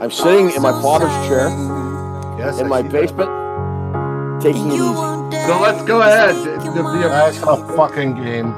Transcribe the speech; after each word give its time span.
I'm 0.00 0.10
sitting 0.10 0.50
in 0.50 0.62
my 0.62 0.72
father's 0.82 1.12
chair 1.28 1.48
Yes, 2.38 2.58
in 2.58 2.66
I 2.66 2.68
my 2.68 2.82
see 2.82 2.88
that. 2.88 2.92
basement, 2.92 4.42
taking 4.42 4.68
it 4.68 4.74
easy. 4.74 5.46
So 5.46 5.60
let's 5.60 5.82
go 5.84 6.00
ahead. 6.00 6.34
The, 6.36 6.72
the, 6.72 7.08
That's 7.08 7.36
a 7.42 7.56
fucking 7.76 8.14
game. 8.14 8.50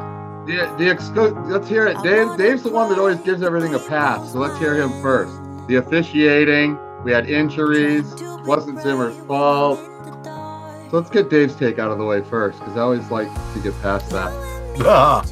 the, 0.46 0.72
the 0.78 0.84
exco- 0.84 1.50
let's 1.50 1.68
hear 1.68 1.86
it. 1.88 1.96
Dave, 2.02 2.36
Dave's 2.38 2.63
the 2.63 2.71
one 2.71 2.88
that 2.90 2.99
always 2.99 3.18
gives 3.21 3.42
everything 3.42 3.74
a 3.74 3.78
pass. 3.81 4.32
So 4.32 4.38
let's 4.38 4.56
hear 4.58 4.74
him 4.81 4.90
first. 5.03 5.32
The 5.67 5.76
officiating. 5.76 6.78
We 7.03 7.10
had 7.10 7.28
injuries. 7.28 8.14
Wasn't 8.46 8.81
Zimmer's 8.81 9.17
fault. 9.27 9.81
So 10.24 10.88
let's 10.92 11.10
get 11.10 11.28
Dave's 11.28 11.56
take 11.56 11.81
out 11.81 11.90
of 11.90 11.99
the 11.99 12.04
way 12.04 12.22
first, 12.22 12.60
because 12.60 12.77
I 12.77 12.81
always 12.82 13.10
like 13.10 13.28
to 13.54 13.60
get 13.60 13.74
past 13.82 14.09
that. 14.10 14.31
Ah. 14.86 15.24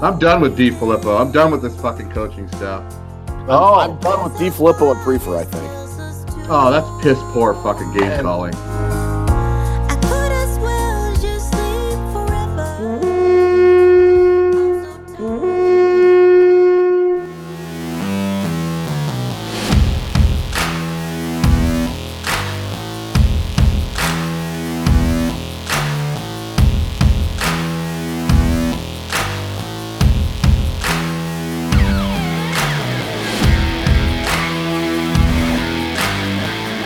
I'm 0.00 0.18
done 0.20 0.40
with 0.40 0.56
DeFilippo. 0.56 1.20
I'm 1.20 1.32
done 1.32 1.50
with 1.50 1.62
this 1.62 1.74
fucking 1.80 2.10
coaching 2.10 2.46
staff. 2.48 2.84
Oh, 3.46 3.74
I'm 3.74 3.98
done 4.00 4.24
with 4.24 4.32
DeFilippo 4.40 4.92
and 4.92 5.00
Priefer, 5.04 5.38
I 5.38 5.44
think. 5.44 5.70
Oh, 6.48 6.70
that's 6.70 6.88
piss 7.02 7.18
poor 7.32 7.54
fucking 7.54 7.92
game 7.92 8.04
And- 8.10 8.22
calling. 8.22 8.54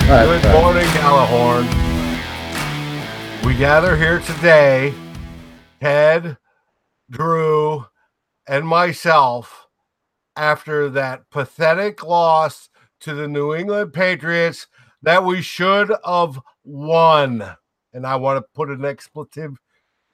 Right, 0.08 0.24
good 0.24 0.42
sorry. 0.42 0.62
morning, 0.62 0.86
Gallahorn. 0.86 1.66
We 3.44 3.54
gather 3.54 3.96
here 3.96 4.20
today, 4.20 4.94
Ted, 5.80 6.38
Drew, 7.10 7.84
and 8.46 8.66
myself, 8.66 9.66
after 10.36 10.88
that 10.90 11.28
pathetic 11.30 12.02
loss 12.04 12.70
to 13.00 13.14
the 13.14 13.28
New 13.28 13.54
England 13.54 13.92
Patriots 13.92 14.66
that 15.02 15.24
we 15.24 15.42
should 15.42 15.92
have 16.04 16.38
won. 16.64 17.44
And 17.92 18.06
I 18.06 18.16
want 18.16 18.38
to 18.38 18.48
put 18.54 18.70
an 18.70 18.84
expletive 18.84 19.58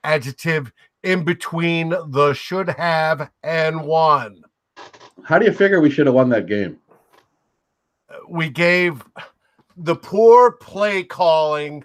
adjective 0.03 0.71
in 1.03 1.23
between 1.23 1.89
the 1.89 2.33
should 2.33 2.69
have 2.69 3.29
and 3.43 3.81
won. 3.81 4.43
How 5.23 5.39
do 5.39 5.45
you 5.45 5.53
figure 5.53 5.79
we 5.79 5.89
should 5.89 6.05
have 6.05 6.15
won 6.15 6.29
that 6.29 6.47
game? 6.47 6.79
Uh, 8.09 8.17
we 8.27 8.49
gave 8.49 9.03
the 9.77 9.95
poor 9.95 10.51
play 10.53 11.03
calling 11.03 11.83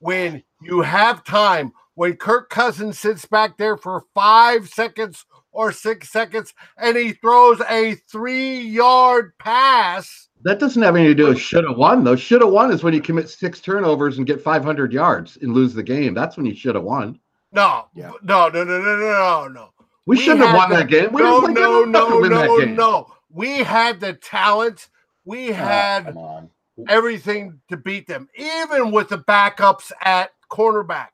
when 0.00 0.42
you 0.62 0.80
have 0.80 1.24
time 1.24 1.72
when 1.94 2.16
Kirk 2.16 2.48
Cousins 2.50 2.98
sits 2.98 3.24
back 3.26 3.58
there 3.58 3.76
for 3.76 4.04
five 4.14 4.68
seconds 4.68 5.24
or 5.50 5.72
six 5.72 6.10
seconds 6.10 6.54
and 6.78 6.96
he 6.96 7.12
throws 7.12 7.60
a 7.68 7.94
three 8.10 8.60
yard 8.60 9.32
pass. 9.38 10.28
That 10.42 10.60
doesn't 10.60 10.80
have 10.82 10.94
anything 10.94 11.16
to 11.16 11.22
do 11.22 11.28
with 11.30 11.40
should 11.40 11.64
have 11.64 11.76
won, 11.76 12.04
though. 12.04 12.14
Should 12.14 12.42
have 12.42 12.52
won 12.52 12.70
is 12.70 12.84
when 12.84 12.94
you 12.94 13.00
commit 13.00 13.28
six 13.28 13.60
turnovers 13.60 14.18
and 14.18 14.26
get 14.26 14.40
500 14.40 14.92
yards 14.92 15.36
and 15.42 15.52
lose 15.52 15.74
the 15.74 15.82
game. 15.82 16.14
That's 16.14 16.36
when 16.36 16.46
you 16.46 16.54
should 16.54 16.76
have 16.76 16.84
won. 16.84 17.18
No, 17.50 17.86
Yeah. 17.94 18.12
no, 18.22 18.48
no, 18.48 18.62
no, 18.62 18.78
no, 18.78 18.96
no, 18.96 18.96
no, 18.98 19.48
no. 19.48 19.70
We, 20.06 20.16
shouldn't 20.16 20.46
have 20.46 20.54
won 20.56 20.70
the- 20.70 20.76
that 20.76 20.88
game. 20.88 21.12
We 21.12 21.22
no, 21.22 21.40
didn't- 21.40 21.56
we 21.56 21.60
no, 21.60 21.84
no, 21.84 22.20
no, 22.20 22.56
no. 22.64 23.14
We 23.30 23.58
had 23.58 23.98
the 24.00 24.12
talent. 24.14 24.88
We 25.24 25.48
had 25.48 26.04
Come 26.06 26.18
on. 26.18 26.50
Everything 26.88 27.60
to 27.68 27.76
beat 27.76 28.06
them, 28.06 28.28
even 28.34 28.90
with 28.90 29.08
the 29.08 29.18
backups 29.18 29.90
at 30.02 30.30
cornerback. 30.50 31.08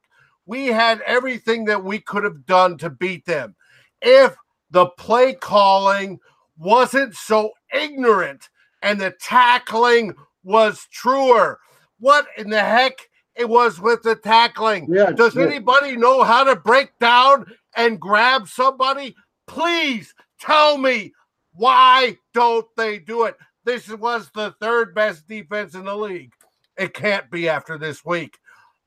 We 0.46 0.66
had 0.66 1.00
everything 1.02 1.64
that 1.66 1.82
we 1.82 1.98
could 2.00 2.24
have 2.24 2.44
done 2.46 2.76
to 2.78 2.90
beat 2.90 3.24
them. 3.24 3.54
If 4.02 4.34
the 4.70 4.86
play 4.86 5.34
calling 5.34 6.20
wasn't 6.58 7.14
so 7.14 7.52
ignorant 7.72 8.48
and 8.82 9.00
the 9.00 9.14
tackling 9.20 10.14
was 10.42 10.86
truer, 10.92 11.58
what 11.98 12.26
in 12.36 12.50
the 12.50 12.60
heck 12.60 12.98
it 13.34 13.48
was 13.48 13.80
with 13.80 14.02
the 14.02 14.16
tackling? 14.16 14.86
Yeah, 14.90 15.10
Does 15.12 15.34
yeah. 15.34 15.44
anybody 15.44 15.96
know 15.96 16.22
how 16.22 16.44
to 16.44 16.56
break 16.56 16.98
down 16.98 17.46
and 17.76 18.00
grab 18.00 18.46
somebody? 18.46 19.16
Please 19.46 20.14
tell 20.38 20.76
me 20.76 21.12
why 21.54 22.18
don't 22.32 22.66
they 22.76 22.98
do 22.98 23.24
it? 23.24 23.36
This 23.64 23.88
was 23.88 24.30
the 24.34 24.54
third 24.60 24.94
best 24.94 25.26
defense 25.26 25.74
in 25.74 25.84
the 25.84 25.96
league. 25.96 26.32
It 26.76 26.94
can't 26.94 27.30
be 27.30 27.48
after 27.48 27.78
this 27.78 28.04
week. 28.04 28.38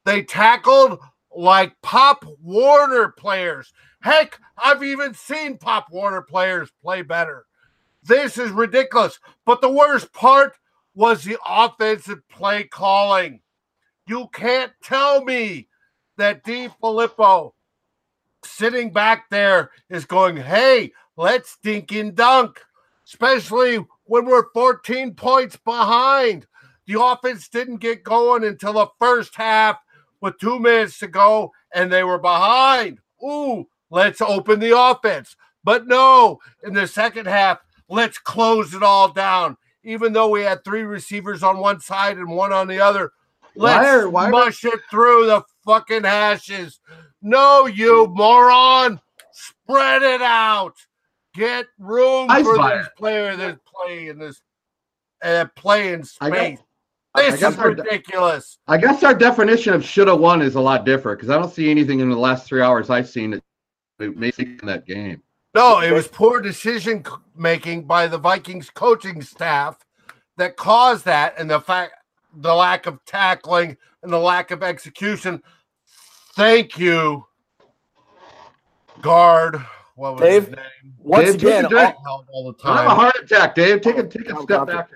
They 0.06 0.24
tackled 0.24 1.00
like 1.36 1.82
Pop 1.82 2.26
Warner 2.42 3.10
players. 3.10 3.74
Heck, 4.02 4.40
I've 4.58 4.84
even 4.84 5.14
seen 5.14 5.58
Pop 5.58 5.88
Warner 5.92 6.22
players 6.22 6.70
play 6.82 7.02
better. 7.02 7.46
This 8.04 8.38
is 8.38 8.52
ridiculous. 8.52 9.20
But 9.46 9.62
the 9.62 9.72
worst 9.72 10.14
part 10.14 10.54
was 10.96 11.24
the 11.24 11.38
offensive 11.48 12.28
play 12.30 12.64
calling. 12.64 13.42
You 14.08 14.30
can't 14.34 14.72
tell 14.82 15.24
me 15.24 15.68
that 16.18 16.44
D. 16.44 16.70
Filippo 16.80 17.54
sitting 18.44 18.92
back 18.92 19.30
there 19.30 19.72
is 19.90 20.06
going, 20.06 20.38
hey, 20.38 20.92
let's 21.18 21.58
dink 21.62 21.92
and 21.92 22.16
dunk, 22.16 22.62
especially 23.06 23.86
when 24.08 24.26
we're 24.26 24.52
14 24.54 25.14
points 25.16 25.58
behind. 25.58 26.46
The 26.88 27.02
offense 27.02 27.50
didn't 27.50 27.78
get 27.78 28.04
going 28.04 28.44
until 28.44 28.74
the 28.74 28.88
first 29.00 29.36
half 29.36 29.78
with 30.22 30.38
two 30.40 30.60
minutes 30.60 31.00
to 31.00 31.08
go, 31.08 31.52
and 31.74 31.92
they 31.92 32.04
were 32.04 32.18
behind. 32.18 33.00
Ooh, 33.24 33.66
let's 33.90 34.22
open 34.22 34.60
the 34.60 34.78
offense. 34.78 35.36
But 35.64 35.86
no, 35.88 36.40
in 36.64 36.74
the 36.74 36.88
second 36.88 37.28
half, 37.28 37.60
let's 37.90 38.18
close 38.18 38.74
it 38.74 38.84
all 38.84 39.12
down. 39.12 39.58
Even 39.84 40.14
though 40.14 40.30
we 40.30 40.42
had 40.42 40.64
three 40.64 40.84
receivers 40.84 41.44
on 41.44 41.58
one 41.58 41.80
side 41.82 42.18
and 42.18 42.30
one 42.30 42.54
on 42.54 42.68
the 42.68 42.80
other, 42.80 43.12
let's 43.56 43.84
Why 43.86 43.90
are- 43.96 44.10
why 44.10 44.26
are- 44.28 44.32
mush 44.32 44.64
it 44.64 44.80
through 44.90 45.26
the 45.28 45.44
fucking 45.66 46.04
hashes. 46.04 46.80
No, 47.22 47.66
you 47.66 48.08
moron. 48.08 49.02
Spread 49.32 50.02
it 50.04 50.22
out. 50.22 50.76
Get 51.38 51.68
room 51.78 52.26
Ice 52.32 52.44
for 52.44 52.56
fire. 52.56 52.78
these 52.80 52.88
players 52.98 53.38
that 53.38 53.60
play 53.64 54.08
in 54.10 54.18
this 54.18 54.42
uh, 55.24 55.46
play 55.56 55.94
in 55.94 56.04
I 56.20 56.30
guess- 56.32 56.58
space. 56.58 56.60
I 57.16 57.30
This 57.32 57.42
is 57.42 57.58
our- 57.58 57.68
ridiculous. 57.70 58.58
I 58.68 58.78
guess 58.78 59.04
our 59.04 59.14
definition 59.14 59.74
of 59.74 59.84
should 59.86 60.08
have 60.08 60.20
won 60.20 60.42
is 60.42 60.56
a 60.56 60.62
lot 60.62 60.84
different 60.86 61.20
because 61.20 61.30
I 61.30 61.38
don't 61.40 61.52
see 61.54 61.70
anything 61.72 62.00
in 62.00 62.10
the 62.10 62.18
last 62.18 62.48
three 62.48 62.62
hours 62.62 62.90
I've 62.90 63.08
seen 63.08 63.40
that 64.00 64.18
made 64.18 64.34
in 64.40 64.60
that 64.64 64.86
game. 64.88 65.22
No, 65.56 65.80
it 65.80 65.92
was 65.92 66.08
poor 66.08 66.42
decision 66.42 67.04
making 67.36 67.84
by 67.86 68.08
the 68.08 68.18
Vikings 68.18 68.70
coaching 68.70 69.22
staff 69.22 69.78
that 70.38 70.58
caused 70.58 71.06
that, 71.06 71.34
and 71.40 71.50
the 71.50 71.60
fact, 71.62 71.94
the 72.36 72.54
lack 72.54 72.86
of 72.86 73.04
tackling 73.06 73.78
and 74.04 74.12
the 74.14 74.20
lack 74.20 74.52
of 74.52 74.62
execution. 74.62 75.42
Thank 76.36 76.78
you, 76.78 77.26
guard. 79.02 79.66
What 79.98 80.14
was 80.14 80.22
Dave, 80.22 80.46
his 80.46 80.56
name? 80.56 80.94
Once 81.00 81.26
Dave, 81.26 81.36
again, 81.36 81.64
take 81.64 81.70
drink. 81.72 81.96
all- 82.08 82.26
all 82.32 82.52
the 82.52 82.64
Don't 82.64 82.78
have 82.78 82.86
a 82.86 82.90
heart 82.90 83.16
attack, 83.20 83.56
Dave. 83.56 83.82
Take 83.82 83.98
a 83.98 84.04
oh, 84.04 84.08
take 84.08 84.30
a 84.30 84.34
Calm, 84.34 84.44
step 84.44 84.68
back. 84.68 84.90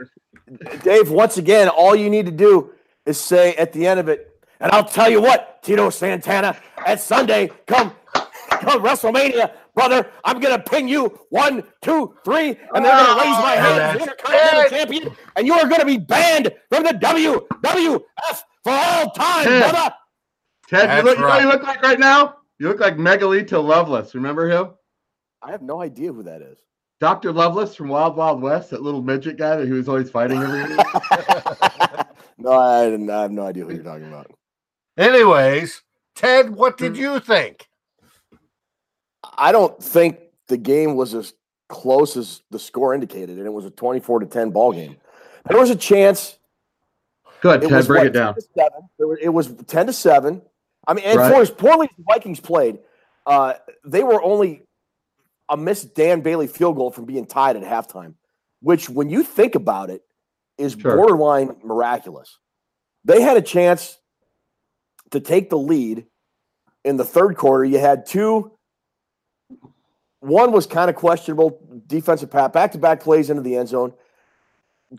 Dave, 0.83 1.09
once 1.09 1.37
again, 1.37 1.69
all 1.69 1.95
you 1.95 2.07
need 2.07 2.27
to 2.27 2.31
do 2.31 2.71
is 3.07 3.19
say 3.19 3.55
at 3.55 3.73
the 3.73 3.87
end 3.87 3.99
of 3.99 4.09
it, 4.09 4.39
and 4.59 4.71
I'll 4.71 4.85
tell 4.85 5.09
you 5.09 5.19
what, 5.19 5.63
Tito 5.63 5.89
Santana, 5.89 6.55
at 6.85 7.01
Sunday, 7.01 7.49
come, 7.65 7.91
come 8.13 8.83
WrestleMania, 8.83 9.51
brother, 9.73 10.07
I'm 10.23 10.39
gonna 10.39 10.59
pin 10.59 10.87
you 10.87 11.07
one, 11.31 11.63
two, 11.81 12.13
three, 12.23 12.49
and 12.75 12.85
they're 12.85 12.91
gonna 12.91 13.21
raise 13.21 13.37
my 13.39 13.55
oh, 13.57 13.61
hand 13.61 13.81
as 13.81 13.93
the 13.95 14.01
Intercontinental 14.03 14.69
Champion, 14.69 15.15
and 15.35 15.47
you 15.47 15.53
are 15.55 15.67
gonna 15.67 15.85
be 15.85 15.97
banned 15.97 16.51
from 16.69 16.83
the 16.83 16.93
WWF 16.93 18.43
for 18.63 18.71
all 18.71 19.09
time, 19.11 19.45
Ted. 19.45 19.71
brother. 19.71 19.95
Ted, 20.69 20.81
you 20.81 20.87
That's 20.87 21.03
look, 21.05 21.17
you 21.17 21.21
know 21.23 21.27
what 21.27 21.41
you 21.41 21.47
look 21.47 21.63
like 21.63 21.81
right 21.81 21.99
now? 21.99 22.35
You 22.59 22.67
look 22.67 22.79
like 22.79 22.97
Miguelito 22.97 23.63
Loveless. 23.63 24.13
Remember 24.13 24.47
him? 24.47 24.73
I 25.41 25.51
have 25.51 25.61
no 25.61 25.81
idea 25.81 26.13
who 26.13 26.23
that 26.23 26.41
is. 26.41 26.57
Dr. 26.99 27.31
Loveless 27.31 27.75
from 27.75 27.89
Wild 27.89 28.15
Wild 28.15 28.41
West, 28.41 28.69
that 28.69 28.83
little 28.83 29.01
midget 29.01 29.37
guy 29.37 29.55
that 29.55 29.65
he 29.65 29.73
was 29.73 29.89
always 29.89 30.09
fighting 30.11 30.37
every 30.37 30.61
week. 30.63 30.77
no, 32.37 32.51
I, 32.51 32.85
didn't, 32.89 33.09
I 33.09 33.23
have 33.23 33.31
no 33.31 33.43
idea 33.47 33.65
who 33.65 33.73
you're 33.73 33.83
talking 33.83 34.07
about. 34.07 34.29
Anyways, 34.97 35.81
Ted, 36.15 36.51
what 36.51 36.77
did 36.77 36.95
you 36.95 37.19
think? 37.19 37.67
I 39.35 39.51
don't 39.51 39.81
think 39.81 40.19
the 40.47 40.57
game 40.57 40.95
was 40.95 41.15
as 41.15 41.33
close 41.69 42.17
as 42.17 42.43
the 42.51 42.59
score 42.59 42.93
indicated, 42.93 43.37
and 43.37 43.47
it 43.47 43.53
was 43.53 43.65
a 43.65 43.71
24 43.71 44.19
to 44.19 44.25
10 44.27 44.51
ball 44.51 44.71
game. 44.71 44.97
There 45.47 45.59
was 45.59 45.71
a 45.71 45.75
chance. 45.75 46.37
Good, 47.41 47.63
It 47.63 47.69
Ted, 47.69 47.77
was 47.77 47.87
break 47.87 47.99
what, 48.01 48.07
it 48.07 48.13
down. 48.13 48.35
10 48.35 48.43
to 48.43 48.47
7. 48.99 49.17
It 49.21 49.29
was 49.29 49.53
10 49.65 49.87
to 49.87 49.93
7. 49.93 50.41
I 50.87 50.93
mean, 50.93 51.05
and 51.05 51.17
Right. 51.17 51.33
for 51.33 51.41
as 51.41 51.49
poorly 51.49 51.87
as 51.89 51.95
the 51.97 52.03
Vikings 52.07 52.39
played, 52.39 52.77
uh, 53.25 53.53
they 53.85 54.03
were 54.03 54.21
only 54.21 54.63
a 55.49 55.57
missed 55.57 55.95
Dan 55.95 56.21
Bailey 56.21 56.47
field 56.47 56.75
goal 56.75 56.91
from 56.91 57.05
being 57.05 57.25
tied 57.25 57.55
at 57.55 57.63
halftime, 57.63 58.15
which, 58.61 58.89
when 58.89 59.09
you 59.09 59.23
think 59.23 59.55
about 59.55 59.89
it, 59.89 60.01
is 60.57 60.73
Sure. 60.73 60.95
borderline 60.95 61.55
miraculous. 61.63 62.37
They 63.03 63.21
had 63.21 63.37
a 63.37 63.41
chance 63.41 63.97
to 65.11 65.19
take 65.19 65.49
the 65.49 65.57
lead 65.57 66.05
in 66.85 66.97
the 66.97 67.05
third 67.05 67.35
quarter. 67.35 67.65
You 67.65 67.79
had 67.79 68.05
two. 68.05 68.51
One 70.19 70.51
was 70.51 70.67
kind 70.67 70.89
of 70.89 70.95
questionable 70.95 71.59
defensive 71.87 72.29
pat, 72.29 72.53
back 72.53 72.73
to 72.73 72.77
back 72.77 73.01
plays 73.01 73.29
into 73.29 73.41
the 73.41 73.55
end 73.55 73.69
zone. 73.69 73.93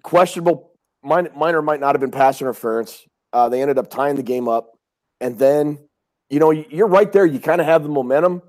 Questionable, 0.03 0.73
minor, 1.03 1.31
minor 1.37 1.63
might 1.63 1.79
not 1.81 1.95
have 1.95 2.01
been 2.01 2.11
pass 2.11 2.41
interference. 2.41 3.07
Uh, 3.33 3.49
they 3.49 3.63
ended 3.63 3.79
up 3.79 3.89
tying 3.89 4.17
the 4.17 4.23
game 4.23 4.49
up. 4.49 4.77
And 5.21 5.39
then, 5.39 5.79
you 6.29 6.41
know, 6.41 6.51
you're 6.51 6.89
right 6.89 7.11
there. 7.13 7.25
You 7.25 7.39
kind 7.39 7.61
of 7.61 7.67
have 7.69 7.85
the 7.85 7.89
momentum. 7.89 8.43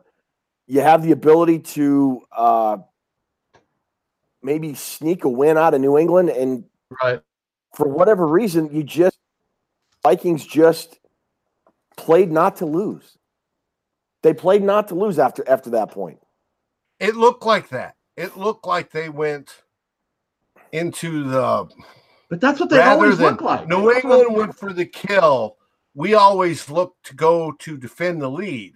You 0.68 0.82
have 0.82 1.04
the 1.04 1.12
ability 1.12 1.60
to 1.60 2.22
uh, 2.36 2.78
maybe 4.42 4.74
sneak 4.74 5.24
a 5.24 5.30
win 5.30 5.58
out 5.58 5.74
of 5.74 5.82
New 5.82 5.98
England. 5.98 6.30
And 6.30 6.66
Right. 7.04 7.22
for 7.76 7.88
whatever 7.88 8.28
reason, 8.28 8.70
you 8.74 8.84
just, 8.84 9.18
Vikings 10.04 10.46
just 10.46 11.00
played 11.98 12.32
not 12.32 12.58
to 12.58 12.66
lose. 12.66 13.18
They 14.22 14.34
played 14.34 14.64
not 14.64 14.88
to 14.88 14.96
lose 14.96 15.20
after 15.20 15.48
after 15.48 15.70
that 15.72 15.92
point. 15.92 16.20
It 17.00 17.16
looked 17.16 17.46
like 17.46 17.70
that. 17.70 17.96
It 18.16 18.38
looked 18.38 18.66
like 18.66 18.90
they 18.92 19.10
went 19.10 19.50
into 20.72 21.24
the 21.24 21.68
But 22.30 22.40
that's 22.40 22.60
what 22.60 22.70
they 22.70 22.82
always 22.82 23.18
than 23.18 23.32
look 23.32 23.42
like. 23.42 23.68
New 23.68 23.92
England 23.92 24.34
went 24.34 24.56
for 24.56 24.72
the 24.72 24.86
kill. 24.86 25.58
We 25.94 26.14
always 26.14 26.70
look 26.70 26.96
to 27.04 27.16
go 27.16 27.52
to 27.52 27.78
defend 27.78 28.22
the 28.22 28.30
lead, 28.30 28.74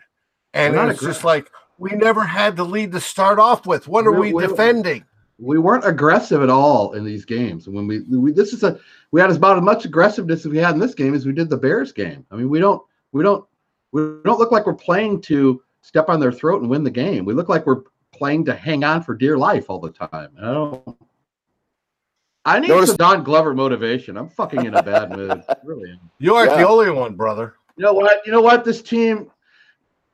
and 0.53 0.75
We're 0.75 0.91
it's 0.91 1.01
just 1.01 1.23
like 1.23 1.49
we 1.79 1.91
never 1.91 2.23
had 2.23 2.55
the 2.55 2.63
lead 2.65 2.91
to 2.93 2.99
start 2.99 3.39
off 3.39 3.65
with. 3.65 3.87
What 3.87 4.05
are 4.07 4.11
We're- 4.11 4.21
we 4.29 4.33
we're- 4.33 4.47
defending? 4.47 5.03
we 5.39 5.59
weren't 5.59 5.85
aggressive 5.85 6.41
at 6.41 6.49
all 6.49 6.93
in 6.93 7.03
these 7.03 7.23
games. 7.23 7.69
When 7.69 7.85
we, 7.85 7.99
we 8.09 8.31
this 8.31 8.53
is 8.53 8.63
a 8.63 8.79
we 9.11 9.21
had 9.21 9.29
about 9.29 9.57
as 9.57 9.63
much 9.63 9.85
aggressiveness 9.85 10.39
as 10.45 10.47
we 10.51 10.57
had 10.57 10.73
in 10.73 10.79
this 10.79 10.95
game 10.95 11.13
as 11.13 11.27
we 11.27 11.31
did 11.31 11.47
the 11.49 11.57
Bears 11.57 11.91
game. 11.91 12.25
I 12.31 12.35
mean, 12.35 12.49
we 12.49 12.59
don't 12.59 12.81
we 13.11 13.21
don't 13.21 13.45
we 13.91 14.01
don't 14.25 14.39
look 14.39 14.51
like 14.51 14.65
we're 14.65 14.73
playing 14.73 15.21
to 15.23 15.61
step 15.81 16.09
on 16.09 16.19
their 16.19 16.31
throat 16.31 16.61
and 16.61 16.69
win 16.71 16.83
the 16.83 16.89
game. 16.89 17.23
We 17.23 17.33
look 17.35 17.49
like 17.49 17.67
we're 17.67 17.83
playing 18.13 18.45
to 18.45 18.55
hang 18.55 18.83
on 18.83 19.03
for 19.03 19.13
dear 19.13 19.37
life 19.37 19.69
all 19.69 19.79
the 19.79 19.91
time. 19.91 20.29
And 20.37 20.45
I 20.45 20.53
don't. 20.53 20.97
I 22.45 22.59
need 22.59 22.69
Notice- 22.69 22.89
some 22.89 22.97
Don 22.97 23.23
Glover 23.23 23.53
motivation. 23.53 24.17
I'm 24.17 24.29
fucking 24.29 24.65
in 24.65 24.73
a 24.73 24.81
bad 24.81 25.11
mood. 25.11 25.43
Really. 25.63 25.99
You 26.17 26.33
aren't 26.35 26.51
Yeah. 26.51 26.57
the 26.63 26.67
only 26.67 26.89
one, 26.89 27.15
brother. 27.15 27.55
You 27.75 27.83
know 27.83 27.93
what? 27.93 28.25
You 28.25 28.31
know 28.31 28.41
what? 28.41 28.63
This 28.65 28.81
team. 28.81 29.29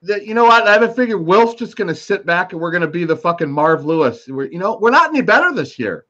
That 0.03 0.25
you 0.25 0.33
know 0.33 0.43
what? 0.43 0.67
I 0.67 0.73
haven't 0.73 0.95
figured 0.95 1.21
Wilf's 1.25 1.55
just 1.55 1.77
going 1.77 1.87
to 1.87 1.95
sit 1.95 2.25
back 2.25 2.51
and 2.51 2.61
we're 2.61 2.71
going 2.71 2.81
to 2.81 2.87
be 2.87 3.05
the 3.05 3.15
fucking 3.15 3.49
Marv 3.49 3.85
Lewis. 3.85 4.27
We're, 4.27 4.51
you 4.51 4.59
know, 4.59 4.77
we're 4.77 4.91
not 4.91 5.09
any 5.09 5.21
better 5.21 5.53
this 5.53 5.79
year. 5.79 6.05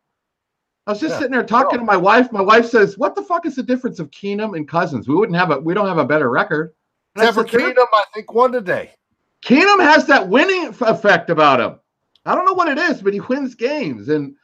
I 0.87 0.91
was 0.91 0.99
just 0.99 1.13
Yeah. 1.13 1.19
sitting 1.19 1.31
there 1.31 1.43
talking 1.43 1.77
to 1.79 1.85
my 1.85 1.95
wife. 1.95 2.31
My 2.31 2.41
wife 2.41 2.65
says, 2.65 2.97
"What 2.97 3.15
the 3.15 3.21
fuck 3.21 3.45
is 3.45 3.55
the 3.55 3.63
difference 3.63 3.99
of 3.99 4.09
Keenum 4.11 4.57
and 4.57 4.67
Cousins? 4.67 5.07
We 5.07 5.15
wouldn't 5.15 5.37
have 5.37 5.51
a. 5.51 5.59
We 5.59 5.73
don't 5.73 5.87
have 5.87 5.99
a 5.99 6.05
better 6.05 6.29
record." 6.29 6.73
And 7.15 7.23
I 7.23 7.27
Except 7.29 7.49
for 7.49 7.51
said, 7.51 7.61
"There- 7.61 7.73
Keenum, 7.75 7.87
I 7.93 8.03
think 8.13 8.33
won 8.33 8.51
today. 8.51 8.91
Keenum 9.45 9.79
has 9.81 10.05
that 10.07 10.27
winning 10.27 10.67
effect 10.81 11.29
about 11.29 11.59
him. 11.61 11.79
I 12.25 12.33
don't 12.33 12.45
know 12.45 12.53
what 12.53 12.69
it 12.69 12.77
is, 12.77 13.01
but 13.01 13.13
he 13.13 13.19
wins 13.19 13.53
games. 13.55 14.09
And 14.09 14.35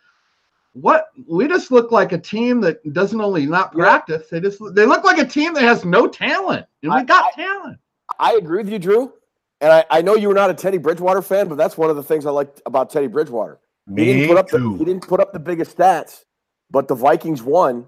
what 0.74 1.07
we 1.28 1.48
just 1.48 1.72
look 1.72 1.92
like 1.92 2.12
a 2.12 2.18
team 2.18 2.62
that 2.62 2.94
doesn't 2.94 3.19
only 3.19 3.46
not 3.48 3.72
practice, 3.74 4.30
they 4.30 4.40
just 4.40 4.62
they 4.75 4.86
look 4.86 5.04
like 5.04 5.18
a 5.18 5.25
team 5.25 5.54
that 5.56 5.63
has 5.63 5.84
no 5.86 6.07
talent. 6.07 6.66
And 6.84 6.92
we 6.94 7.00
I- 7.00 7.04
got 7.04 7.25
I- 7.34 7.42
talent. 7.42 7.80
I 8.19 8.34
agree 8.36 8.60
with 8.63 8.69
you, 8.72 8.80
Drew. 8.80 9.13
And 9.61 9.71
I, 9.73 9.85
I 9.89 10.01
know 10.01 10.15
you 10.15 10.29
were 10.29 10.33
not 10.33 10.50
a 10.50 10.53
Teddy 10.53 10.77
Bridgewater 10.77 11.21
fan, 11.21 11.47
but 11.50 11.56
that's 11.56 11.77
one 11.77 11.89
of 11.89 11.95
the 11.95 12.03
things 12.03 12.25
I 12.25 12.31
liked 12.31 12.61
about 12.65 12.89
Teddy 12.89 13.07
Bridgewater. 13.07 13.59
He 13.89 14.06
didn't 14.06 14.21
Me 14.21 14.27
put 14.27 14.38
up 14.38 14.47
the, 14.50 14.57
too. 14.57 14.77
he 14.77 14.85
didn't 14.85 15.07
put 15.07 15.19
up 15.19 15.33
the 15.33 15.39
biggest 15.39 15.75
stats, 15.75 16.23
but 16.69 16.88
the 16.88 16.95
Vikings 16.95 17.41
won 17.41 17.88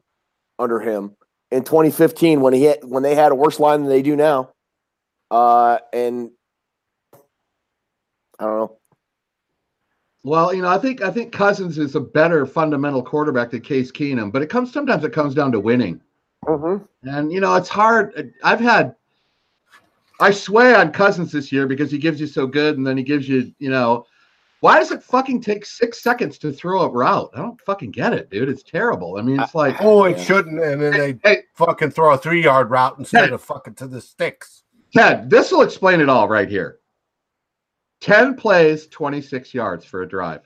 under 0.60 0.80
him 0.80 1.16
in 1.52 1.64
2015 1.64 2.42
when 2.42 2.54
he 2.54 2.64
had, 2.64 2.80
when 2.84 3.04
they 3.04 3.16
had 3.16 3.32
a 3.32 3.36
worse 3.36 3.60
line 3.60 3.82
than 3.82 3.90
they 3.90 4.02
do 4.02 4.16
now. 4.16 4.50
Uh, 5.30 5.78
and 5.94 6.32
I 8.40 8.46
don't 8.46 8.58
know. 8.58 8.78
Well, 10.24 10.54
you 10.54 10.62
know, 10.62 10.68
I 10.68 10.78
think 10.78 11.02
I 11.02 11.10
think 11.10 11.32
Cousins 11.32 11.78
is 11.80 11.96
a 11.96 12.00
better 12.00 12.46
fundamental 12.46 13.02
quarterback 13.02 13.52
than 13.52 13.62
Case 13.62 13.92
Keenum, 13.92 14.32
but 14.32 14.42
it 14.44 14.48
comes 14.50 14.72
sometimes 14.72 15.04
it 15.04 15.14
comes 15.14 15.34
down 15.34 15.52
to 15.54 15.60
winning. 15.60 16.00
And 17.04 17.32
you 17.32 17.40
know, 17.40 17.56
it's 17.56 17.70
hard. 17.70 18.34
I've 18.44 18.60
had 18.60 18.96
I 20.22 20.32
sway 20.32 20.74
on 20.76 20.92
Cousins 20.92 21.32
this 21.32 21.52
year 21.52 21.68
because 21.68 21.92
he 21.92 21.98
gives 21.98 22.22
you 22.22 22.28
so 22.28 22.46
good, 22.48 22.78
and 22.78 22.86
then 22.86 22.96
he 22.98 23.04
gives 23.04 23.28
you, 23.28 23.52
you 23.60 23.70
know, 23.70 24.06
why 24.60 24.78
does 24.78 24.92
it 24.92 25.02
fucking 25.02 25.42
take 25.42 25.66
six 25.66 26.04
seconds 26.04 26.38
to 26.38 26.52
throw 26.54 26.82
a 26.84 26.90
route? 26.90 27.32
I 27.34 27.40
don't 27.40 27.60
fucking 27.62 27.90
get 27.92 28.14
it, 28.14 28.30
dude. 28.30 28.48
It's 28.48 28.62
terrible. 28.62 29.18
I 29.18 29.24
mean, 29.24 29.40
it's 29.40 29.56
like 29.56 29.78
Oh, 29.82 30.04
it 30.04 30.20
shouldn't. 30.20 30.62
And 30.64 30.80
then 30.80 30.94
they 30.94 31.20
Hey. 31.24 31.42
fucking 31.56 31.90
throw 31.92 32.14
a 32.14 32.18
three 32.18 32.44
yard 32.44 32.70
route 32.70 33.00
instead 33.00 33.32
of 33.34 33.42
fucking 33.42 33.74
to 33.76 33.88
the 33.88 34.00
sticks. 34.00 34.64
Ted, 34.96 35.30
this 35.32 35.52
will 35.52 35.64
explain 35.64 36.00
it 36.00 36.10
all 36.10 36.28
right 36.30 36.48
here. 36.48 36.78
10 38.02 38.36
plays, 38.36 38.86
26 38.88 39.54
yards 39.54 39.84
for 39.86 40.04
a 40.04 40.08
drive. 40.08 40.42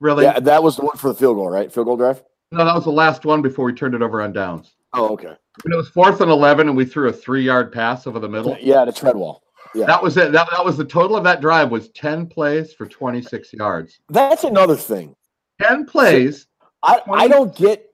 Really? 0.00 0.24
Yeah, 0.24 0.40
that 0.40 0.62
was 0.62 0.76
the 0.76 0.84
one 0.84 0.96
for 0.96 1.08
the 1.08 1.14
field 1.14 1.36
goal, 1.36 1.50
right? 1.50 1.70
Field 1.70 1.86
goal 1.86 1.96
drive. 1.98 2.22
No, 2.52 2.64
that 2.64 2.74
was 2.74 2.84
the 2.84 2.90
last 2.90 3.24
one 3.24 3.42
before 3.42 3.64
we 3.66 3.72
turned 3.74 3.94
it 3.94 4.02
over 4.02 4.22
on 4.22 4.32
downs. 4.32 4.72
Oh, 4.94 5.12
okay. 5.14 5.34
When 5.62 5.72
it 5.72 5.76
was 5.76 5.88
fourth 5.88 6.20
and 6.20 6.30
11 6.30 6.68
and 6.68 6.76
we 6.76 6.84
threw 6.84 7.08
a 7.08 7.12
three 7.12 7.42
yard 7.42 7.72
pass 7.72 8.06
over 8.06 8.18
the 8.18 8.28
middle. 8.28 8.56
Yeah, 8.60 8.84
to 8.84 8.92
Treadwell. 8.92 9.42
Yeah, 9.74 9.86
That 9.86 10.02
was 10.02 10.16
it. 10.18 10.32
That, 10.32 10.48
that 10.50 10.64
was 10.64 10.76
the 10.76 10.84
total 10.84 11.16
of 11.16 11.24
that 11.24 11.40
drive 11.40 11.70
was 11.70 11.88
10 11.90 12.26
plays 12.26 12.74
for 12.74 12.86
26 12.86 13.54
yards. 13.54 14.00
that's 14.10 14.44
another 14.44 14.76
thing. 14.76 15.14
10 15.62 15.86
plays. 15.86 16.46
I, 16.82 16.96
I 17.10 17.26
20? 17.26 17.28
don't 17.28 17.56
get. 17.56 17.88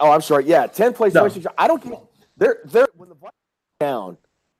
Oh, 0.00 0.10
I'm 0.10 0.20
sorry. 0.22 0.46
Yeah, 0.46 0.66
ten 0.66 0.92
plays. 0.92 1.14
No. 1.14 1.20
26 1.20 1.46
I 1.58 1.68
don't 1.68 1.82
get. 1.82 2.00
They're 2.36 2.58
they're 2.64 2.88
when 2.96 3.08
the 3.08 3.14
Vikings 3.14 3.34
down, 3.78 4.16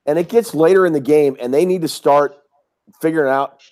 and 0.07 0.19
it 0.19 0.29
gets 0.29 0.55
later 0.55 0.85
in 0.87 0.93
the 0.93 1.01
game, 1.01 1.37
and 1.41 1.53
they 1.55 1.65
need 1.65 1.83
to 1.83 1.89
start 1.89 2.37
figuring 3.01 3.33
out. 3.33 3.63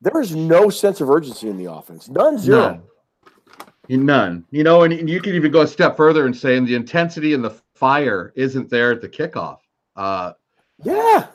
There 0.00 0.20
is 0.20 0.34
no 0.34 0.68
sense 0.70 1.00
of 1.00 1.08
urgency 1.08 1.48
in 1.48 1.56
the 1.56 1.70
offense. 1.72 2.08
None. 2.08 2.38
Zero. 2.38 2.60
None. 2.60 2.82
None. 3.88 4.44
You 4.50 4.64
know, 4.64 4.82
and 4.82 5.08
you 5.08 5.20
could 5.20 5.34
even 5.34 5.52
go 5.52 5.62
a 5.62 5.66
step 5.66 5.96
further 5.96 6.26
and 6.26 6.36
say, 6.36 6.56
and 6.56 6.66
the 6.66 6.74
intensity 6.74 7.34
and 7.34 7.44
the 7.44 7.60
fire 7.74 8.32
isn't 8.36 8.70
there 8.70 8.92
at 8.92 9.00
the 9.00 9.08
kickoff. 9.08 9.58
Uh, 9.96 10.32
Yeah. 10.82 11.26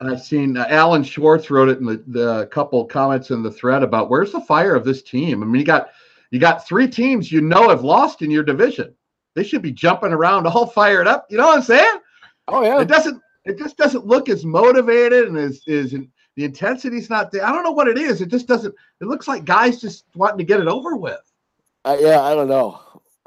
I've 0.00 0.22
seen 0.22 0.56
uh, 0.56 0.64
Alan 0.68 1.02
Schwartz 1.02 1.50
wrote 1.50 1.68
it 1.68 1.78
in 1.78 1.86
the, 1.86 2.04
the 2.06 2.46
couple 2.46 2.84
comments 2.84 3.30
in 3.30 3.42
the 3.42 3.50
thread 3.50 3.82
about 3.82 4.08
where's 4.08 4.30
the 4.30 4.40
fire 4.40 4.76
of 4.76 4.84
this 4.84 5.02
team. 5.02 5.42
I 5.42 5.46
mean, 5.46 5.58
you 5.58 5.66
got 5.66 5.90
you 6.30 6.38
got 6.38 6.66
three 6.66 6.86
teams 6.86 7.32
you 7.32 7.40
know 7.40 7.68
have 7.68 7.82
lost 7.82 8.22
in 8.22 8.30
your 8.30 8.44
division. 8.44 8.94
They 9.34 9.42
should 9.42 9.62
be 9.62 9.72
jumping 9.72 10.12
around 10.12 10.46
all 10.46 10.66
fired 10.66 11.08
up. 11.08 11.26
You 11.30 11.38
know 11.38 11.48
what 11.48 11.56
I'm 11.56 11.64
saying? 11.64 11.98
Oh 12.46 12.62
yeah. 12.62 12.80
It 12.80 12.88
doesn't. 12.88 13.20
It 13.44 13.58
just 13.58 13.76
doesn't 13.76 14.06
look 14.06 14.28
as 14.28 14.44
motivated 14.44 15.26
and 15.28 15.36
as 15.36 15.62
is 15.66 15.90
the 16.36 16.44
intensity's 16.44 17.10
not 17.10 17.32
there. 17.32 17.44
I 17.44 17.50
don't 17.50 17.64
know 17.64 17.72
what 17.72 17.88
it 17.88 17.98
is. 17.98 18.20
It 18.20 18.28
just 18.28 18.46
doesn't. 18.46 18.74
It 19.00 19.06
looks 19.06 19.26
like 19.26 19.44
guys 19.44 19.80
just 19.80 20.04
wanting 20.14 20.38
to 20.38 20.44
get 20.44 20.60
it 20.60 20.68
over 20.68 20.96
with. 20.96 21.20
Uh, 21.84 21.96
yeah. 22.00 22.22
I 22.22 22.34
don't 22.34 22.48
know. 22.48 22.80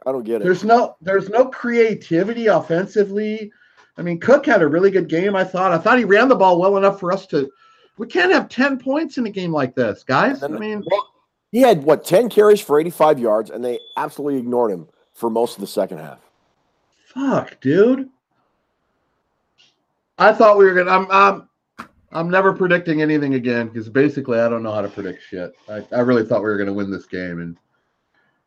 I 0.05 0.11
don't 0.11 0.23
get 0.23 0.41
it. 0.41 0.43
There's 0.43 0.63
no 0.63 0.95
there's 1.01 1.29
no 1.29 1.45
creativity 1.45 2.47
offensively. 2.47 3.51
I 3.97 4.01
mean, 4.01 4.19
Cook 4.19 4.45
had 4.45 4.61
a 4.61 4.67
really 4.67 4.89
good 4.89 5.07
game. 5.07 5.35
I 5.35 5.43
thought. 5.43 5.71
I 5.71 5.77
thought 5.77 5.99
he 5.99 6.05
ran 6.05 6.27
the 6.27 6.35
ball 6.35 6.59
well 6.59 6.77
enough 6.77 6.99
for 6.99 7.11
us 7.11 7.27
to. 7.27 7.51
We 7.97 8.07
can't 8.07 8.31
have 8.31 8.49
ten 8.49 8.79
points 8.79 9.17
in 9.17 9.27
a 9.27 9.29
game 9.29 9.51
like 9.51 9.75
this, 9.75 10.03
guys. 10.03 10.41
I 10.43 10.47
mean, 10.47 10.83
he 11.51 11.59
had 11.61 11.83
what 11.83 12.03
ten 12.03 12.29
carries 12.29 12.61
for 12.61 12.79
85 12.79 13.19
yards, 13.19 13.49
and 13.51 13.63
they 13.63 13.79
absolutely 13.97 14.39
ignored 14.39 14.71
him 14.71 14.87
for 15.13 15.29
most 15.29 15.55
of 15.55 15.61
the 15.61 15.67
second 15.67 15.99
half. 15.99 16.19
fuck, 17.05 17.59
dude. 17.61 18.09
I 20.17 20.33
thought 20.33 20.57
we 20.57 20.65
were 20.65 20.73
gonna. 20.73 20.91
I'm. 20.91 21.07
I'm. 21.11 21.47
I'm 22.13 22.29
never 22.29 22.51
predicting 22.53 23.01
anything 23.01 23.35
again 23.35 23.67
because 23.67 23.87
basically 23.87 24.39
I 24.39 24.49
don't 24.49 24.63
know 24.63 24.73
how 24.73 24.81
to 24.81 24.89
predict 24.89 25.23
shit. 25.23 25.53
I, 25.69 25.85
I 25.93 25.99
really 25.99 26.25
thought 26.25 26.41
we 26.41 26.49
were 26.49 26.57
gonna 26.57 26.73
win 26.73 26.91
this 26.91 27.05
game, 27.05 27.39
and 27.39 27.57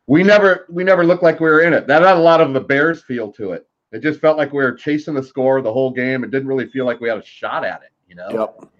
we 0.07 0.23
never. 0.23 0.65
We 0.69 0.83
never 0.83 1.03
looked 1.05 1.23
like 1.23 1.39
we 1.39 1.49
were 1.49 1.61
in 1.61 1.73
it. 1.73 1.87
That 1.87 2.01
had 2.03 2.17
a 2.17 2.19
lot 2.19 2.41
of 2.41 2.53
the 2.53 2.59
Bears 2.61 3.03
feel 3.03 3.31
to 3.33 3.51
it. 3.51 3.67
It 3.91 4.01
just 4.01 4.19
felt 4.19 4.37
like 4.37 4.51
we 4.51 4.63
were 4.63 4.73
chasing 4.73 5.13
the 5.13 5.23
score 5.23 5.61
the 5.61 5.71
whole 5.71 5.91
game. 5.91 6.23
It 6.23 6.31
didn't 6.31 6.47
really 6.47 6.67
feel 6.67 6.85
like 6.85 6.99
we 6.99 7.09
had 7.09 7.17
a 7.17 7.23
shot 7.25 7.63
at 7.63 7.81
it. 7.83 7.91
You 8.07 8.15
know. 8.15 8.29
Yep. 8.29 8.71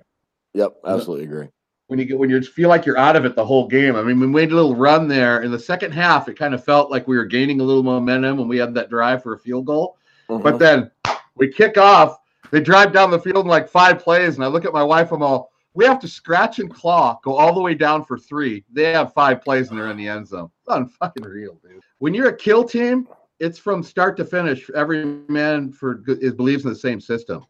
Yep. 0.54 0.78
Absolutely 0.86 1.26
agree. 1.26 1.48
when 1.88 2.00
you 2.00 2.06
get 2.06 2.18
when 2.18 2.30
you 2.30 2.42
feel 2.42 2.70
like 2.70 2.86
you're 2.86 2.98
out 2.98 3.16
of 3.16 3.26
it 3.26 3.36
the 3.36 3.46
whole 3.46 3.68
game. 3.68 3.96
I 3.96 4.02
mean, 4.02 4.20
we 4.20 4.28
made 4.28 4.52
a 4.52 4.56
little 4.56 4.76
run 4.76 5.08
there 5.08 5.42
in 5.44 5.52
the 5.52 5.60
second 5.60 5.92
half. 5.92 6.28
It 6.28 6.38
kind 6.38 6.54
of 6.54 6.64
felt 6.64 6.92
like 6.92 7.08
we 7.08 7.18
were 7.18 7.26
gaining 7.26 7.60
a 7.60 7.64
little 7.64 7.84
momentum 7.84 8.38
when 8.38 8.48
we 8.48 8.58
had 8.58 8.74
that 8.76 8.90
drive 8.90 9.22
for 9.24 9.34
a 9.34 9.40
field 9.40 9.66
goal. 9.66 9.98
Mhm. 10.30 10.44
But 10.44 10.60
then 10.60 10.92
we 11.36 11.52
kick 11.52 11.78
off. 11.78 12.18
They 12.52 12.60
drive 12.62 12.94
down 12.94 13.12
the 13.12 13.20
field 13.20 13.46
in 13.46 13.48
like 13.48 13.68
five 13.68 14.00
plays, 14.00 14.36
and 14.36 14.44
I 14.44 14.48
look 14.48 14.66
at 14.66 14.74
my 14.74 14.84
wife. 14.84 15.12
I'm 15.12 15.22
all, 15.24 15.52
we 15.76 15.86
have 15.86 16.00
to 16.00 16.08
scratch 16.08 16.60
and 16.60 16.74
claw, 16.74 17.20
go 17.24 17.36
all 17.36 17.54
the 17.54 17.62
way 17.62 17.76
down 17.76 18.04
for 18.04 18.18
three. 18.18 18.64
They 18.72 18.94
have 18.94 19.14
five 19.14 19.42
plays 19.42 19.70
and 19.70 19.78
they're 19.78 19.92
in 19.92 19.98
the 19.98 20.08
end 20.08 20.28
zone. 20.28 20.50
It's 20.66 20.76
unfucking 20.76 21.26
real, 21.26 21.60
dude. 21.62 21.82
When 22.00 22.14
you're 22.14 22.30
a 22.30 22.36
kill 22.36 22.64
team, 22.64 23.08
it's 23.40 23.60
from 23.60 23.84
start 23.84 24.16
to 24.18 24.26
finish. 24.26 24.70
Every 24.72 25.06
man 25.28 25.74
for 25.74 26.02
is 26.08 26.34
believes 26.34 26.64
in 26.64 26.70
the 26.70 26.76
same 26.76 27.02
system. 27.02 27.46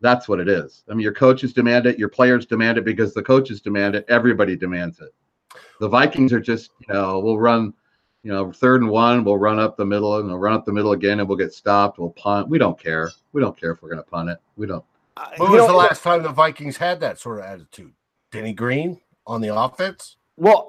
That's 0.00 0.28
what 0.28 0.40
it 0.40 0.48
is. 0.48 0.84
I 0.88 0.94
mean, 0.94 1.00
your 1.00 1.12
coaches 1.12 1.52
demand 1.52 1.86
it, 1.86 1.98
your 1.98 2.08
players 2.08 2.46
demand 2.46 2.78
it 2.78 2.84
because 2.84 3.12
the 3.12 3.22
coaches 3.22 3.60
demand 3.60 3.94
it. 3.94 4.06
Everybody 4.08 4.56
demands 4.56 5.00
it. 5.00 5.10
The 5.80 5.88
Vikings 5.88 6.32
are 6.32 6.40
just, 6.40 6.70
you 6.80 6.94
know, 6.94 7.18
we'll 7.18 7.38
run, 7.38 7.74
You 8.22 8.32
know, 8.32 8.52
third 8.52 8.80
and 8.82 8.90
one, 8.90 9.24
we'll 9.24 9.38
run 9.38 9.58
up 9.58 9.76
the 9.76 9.84
middle 9.84 10.18
and 10.18 10.28
we'll 10.28 10.38
run 10.38 10.54
up 10.54 10.64
the 10.64 10.72
middle 10.72 10.92
again 10.92 11.20
and 11.20 11.28
we'll 11.28 11.38
get 11.38 11.52
stopped. 11.52 11.98
We'll 11.98 12.10
punt. 12.10 12.48
We 12.48 12.58
don't 12.58 12.78
care. 12.78 13.10
We 13.32 13.40
don't 13.40 13.58
care 13.58 13.72
if 13.72 13.82
we're 13.82 13.90
going 13.90 14.02
to 14.02 14.10
punt 14.10 14.30
it. 14.30 14.38
We 14.56 14.66
don't. 14.66 14.84
When 15.36 15.52
was 15.52 15.62
know, 15.62 15.66
the 15.68 15.74
last 15.74 16.02
time 16.02 16.22
the 16.22 16.30
Vikings 16.30 16.76
had 16.76 17.00
that 17.00 17.18
sort 17.18 17.38
of 17.38 17.44
attitude? 17.44 17.92
Denny 18.30 18.52
Green 18.52 19.00
on 19.26 19.40
the 19.40 19.54
offense? 19.54 20.16
Well, 20.36 20.64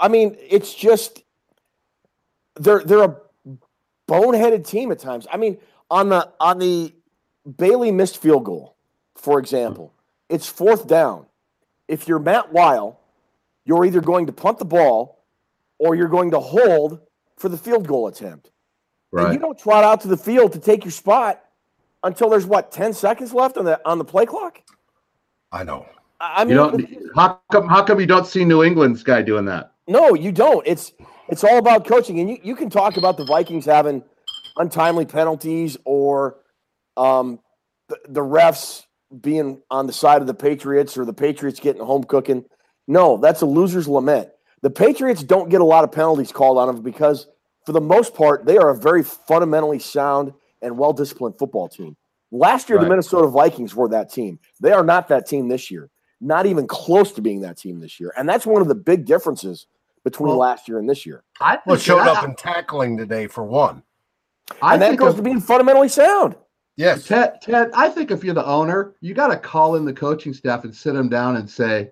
I 0.00 0.08
mean, 0.08 0.36
it's 0.40 0.74
just 0.74 1.22
they're 2.56 2.82
they're 2.82 3.04
a 3.04 3.16
boneheaded 4.08 4.66
team 4.66 4.90
at 4.92 4.98
times. 4.98 5.26
I 5.30 5.36
mean, 5.36 5.58
on 5.90 6.08
the 6.08 6.30
on 6.40 6.58
the 6.58 6.94
Bailey 7.56 7.92
missed 7.92 8.18
field 8.18 8.44
goal, 8.44 8.76
for 9.16 9.38
example, 9.38 9.94
it's 10.28 10.48
fourth 10.48 10.86
down. 10.86 11.26
If 11.88 12.08
you're 12.08 12.18
Matt 12.18 12.52
Wile, 12.52 13.00
you're 13.64 13.84
either 13.84 14.00
going 14.00 14.26
to 14.26 14.32
punt 14.32 14.58
the 14.58 14.64
ball 14.64 15.24
or 15.78 15.94
you're 15.94 16.08
going 16.08 16.30
to 16.30 16.40
hold 16.40 17.00
for 17.36 17.48
the 17.48 17.58
field 17.58 17.86
goal 17.86 18.06
attempt. 18.06 18.50
And 19.12 19.34
you 19.34 19.38
don't 19.38 19.58
trot 19.58 19.84
out 19.84 20.00
to 20.02 20.08
the 20.08 20.16
field 20.16 20.54
to 20.54 20.58
take 20.58 20.84
your 20.84 20.92
spot 20.92 21.44
until 22.02 22.30
there's 22.30 22.46
what 22.46 22.72
10 22.72 22.92
seconds 22.94 23.32
left 23.32 23.56
on 23.56 23.64
the 23.64 23.80
on 23.84 23.98
the 23.98 24.04
play 24.04 24.26
clock. 24.26 24.60
I 25.52 25.64
know. 25.64 25.86
I 26.20 26.42
I 26.42 26.44
You 26.46 26.54
mean, 26.56 26.56
don't. 26.56 26.86
How 27.16 27.40
come? 27.52 27.68
How 27.68 27.82
come 27.82 28.00
you 28.00 28.06
don't 28.06 28.26
see 28.26 28.44
New 28.44 28.62
England's 28.64 29.02
guy 29.02 29.22
doing 29.22 29.44
that? 29.46 29.72
No, 29.88 30.14
you 30.14 30.32
don't. 30.32 30.66
It's 30.66 30.92
it's 31.28 31.44
all 31.44 31.58
about 31.58 31.86
coaching, 31.86 32.20
and 32.20 32.30
you, 32.30 32.38
you 32.42 32.56
can 32.56 32.70
talk 32.70 32.96
about 32.96 33.16
the 33.16 33.24
Vikings 33.24 33.66
having 33.66 34.02
untimely 34.56 35.06
penalties 35.06 35.76
or 35.84 36.38
um, 36.96 37.40
the, 37.88 37.98
the 38.08 38.20
refs 38.20 38.84
being 39.20 39.62
on 39.70 39.86
the 39.86 39.92
side 39.92 40.20
of 40.20 40.26
the 40.26 40.34
Patriots 40.34 40.96
or 40.96 41.04
the 41.04 41.12
Patriots 41.12 41.60
getting 41.60 41.82
home 41.82 42.04
cooking. 42.04 42.44
No, 42.88 43.16
that's 43.18 43.42
a 43.42 43.46
loser's 43.46 43.88
lament. 43.88 44.30
The 44.62 44.70
Patriots 44.70 45.22
don't 45.22 45.48
get 45.48 45.60
a 45.60 45.64
lot 45.64 45.84
of 45.84 45.92
penalties 45.92 46.32
called 46.32 46.58
on 46.58 46.68
them 46.68 46.82
because, 46.82 47.26
for 47.66 47.72
the 47.72 47.80
most 47.80 48.14
part, 48.14 48.46
they 48.46 48.58
are 48.58 48.70
a 48.70 48.76
very 48.76 49.02
fundamentally 49.02 49.78
sound 49.78 50.32
and 50.62 50.76
well 50.78 50.92
disciplined 50.92 51.38
football 51.38 51.68
team. 51.68 51.96
Last 52.30 52.68
year, 52.70 52.78
the 52.78 52.88
Minnesota 52.88 53.26
Vikings 53.28 53.74
were 53.74 53.88
that 53.88 54.10
team. 54.10 54.38
They 54.60 54.72
are 54.72 54.84
not 54.84 55.08
that 55.08 55.26
team 55.26 55.48
this 55.48 55.70
year. 55.70 55.90
Not 56.20 56.46
even 56.46 56.66
close 56.66 57.12
to 57.12 57.20
being 57.20 57.40
that 57.42 57.58
team 57.58 57.78
this 57.80 58.00
year. 58.00 58.12
And 58.16 58.26
that's 58.28 58.46
one 58.46 58.62
of 58.62 58.68
the 58.68 58.74
big 58.74 59.04
differences 59.04 59.66
between 60.04 60.30
Well, 60.30 60.38
last 60.38 60.66
year 60.68 60.78
and 60.78 60.88
this 60.88 61.04
year. 61.04 61.24
I 61.40 61.58
Well, 61.66 61.76
showed 61.76 61.98
that- 61.98 62.16
up 62.18 62.24
in 62.24 62.34
tackling 62.34 62.96
today 62.96 63.26
for 63.26 63.44
one. 63.44 63.82
I 64.62 64.74
and 64.74 64.82
that 64.82 64.88
think 64.88 65.00
goes 65.00 65.10
of- 65.10 65.16
to 65.16 65.22
being 65.22 65.40
fundamentally 65.40 65.88
sound. 65.88 66.36
Yes. 66.76 67.06
Ted, 67.06 67.40
Ted, 67.42 67.70
I 67.74 67.90
think 67.90 68.10
if 68.10 68.24
you're 68.24 68.34
the 68.34 68.46
owner, 68.46 68.94
you 69.00 69.12
got 69.14 69.28
to 69.28 69.36
call 69.36 69.76
in 69.76 69.84
the 69.84 69.92
coaching 69.92 70.32
staff 70.32 70.64
and 70.64 70.74
sit 70.74 70.94
them 70.94 71.08
down 71.10 71.36
and 71.36 71.48
say, 71.48 71.90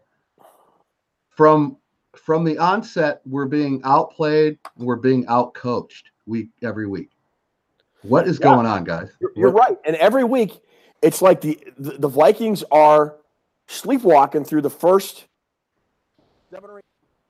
from 1.29 1.77
from 2.17 2.43
the 2.45 2.59
onset, 2.59 3.21
we're 3.25 3.47
being 3.47 3.81
outplayed, 3.85 4.59
we're 4.77 4.97
being 4.97 5.25
outcoached 5.27 6.03
week 6.27 6.49
every 6.63 6.87
week. 6.87 7.11
What 8.03 8.27
is 8.27 8.39
Yeah. 8.39 8.45
going 8.45 8.67
on, 8.67 8.85
guys? 8.85 9.11
You're, 9.21 9.33
you're 9.37 9.51
right. 9.51 9.77
And 9.85 9.97
every 9.97 10.25
week, 10.25 10.61
it's 11.03 11.21
like 11.23 11.41
the, 11.41 11.59
the 11.79 11.93
the 11.99 12.09
Vikings 12.09 12.63
are 12.71 13.17
sleepwalking 13.69 14.45
through 14.45 14.63
the 14.63 14.71
first 14.71 15.27
seven 16.51 16.71
or 16.71 16.79
eight 16.79 16.85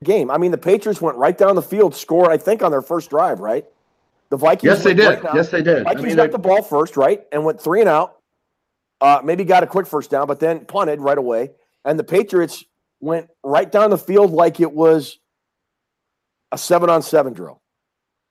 game. 0.04 0.30
I 0.30 0.38
mean, 0.38 0.50
the 0.50 0.58
Patriots 0.58 1.00
went 1.00 1.16
right 1.16 1.36
down 1.36 1.54
the 1.54 1.62
field, 1.62 1.94
scored, 1.94 2.28
I 2.30 2.36
think, 2.36 2.62
on 2.62 2.70
their 2.70 2.82
first 2.82 3.10
drive, 3.10 3.40
right? 3.40 3.64
The 4.30 4.36
Vikings. 4.36 4.64
Yes, 4.72 4.84
they 4.84 4.94
did. 4.94 5.22
right 5.22 5.34
Yes, 5.34 5.50
they 5.50 5.62
did. 5.62 5.80
I 5.80 5.84
Vikings 5.94 6.06
mean, 6.06 6.16
got 6.16 6.26
they- 6.26 6.32
the 6.32 6.38
ball 6.38 6.62
first, 6.62 6.96
right, 6.96 7.22
and 7.32 7.44
went 7.44 7.60
three 7.60 7.80
and 7.80 7.88
out. 7.88 8.16
Uh, 9.00 9.20
maybe 9.24 9.44
got 9.44 9.62
a 9.62 9.66
quick 9.66 9.86
first 9.86 10.10
down, 10.10 10.26
but 10.26 10.40
then 10.40 10.64
punted 10.66 11.00
right 11.00 11.16
away. 11.18 11.50
And 11.84 11.98
the 11.98 12.04
Patriots 12.04 12.64
went 13.00 13.28
right 13.42 13.70
down 13.70 13.88
the 13.90 13.96
field 13.98 14.30
like 14.30 14.60
it 14.60 14.70
was 14.72 15.18
a 16.52 16.58
seven 16.58 16.90
on 16.90 17.02
seven 17.02 17.32
drill. 17.32 17.59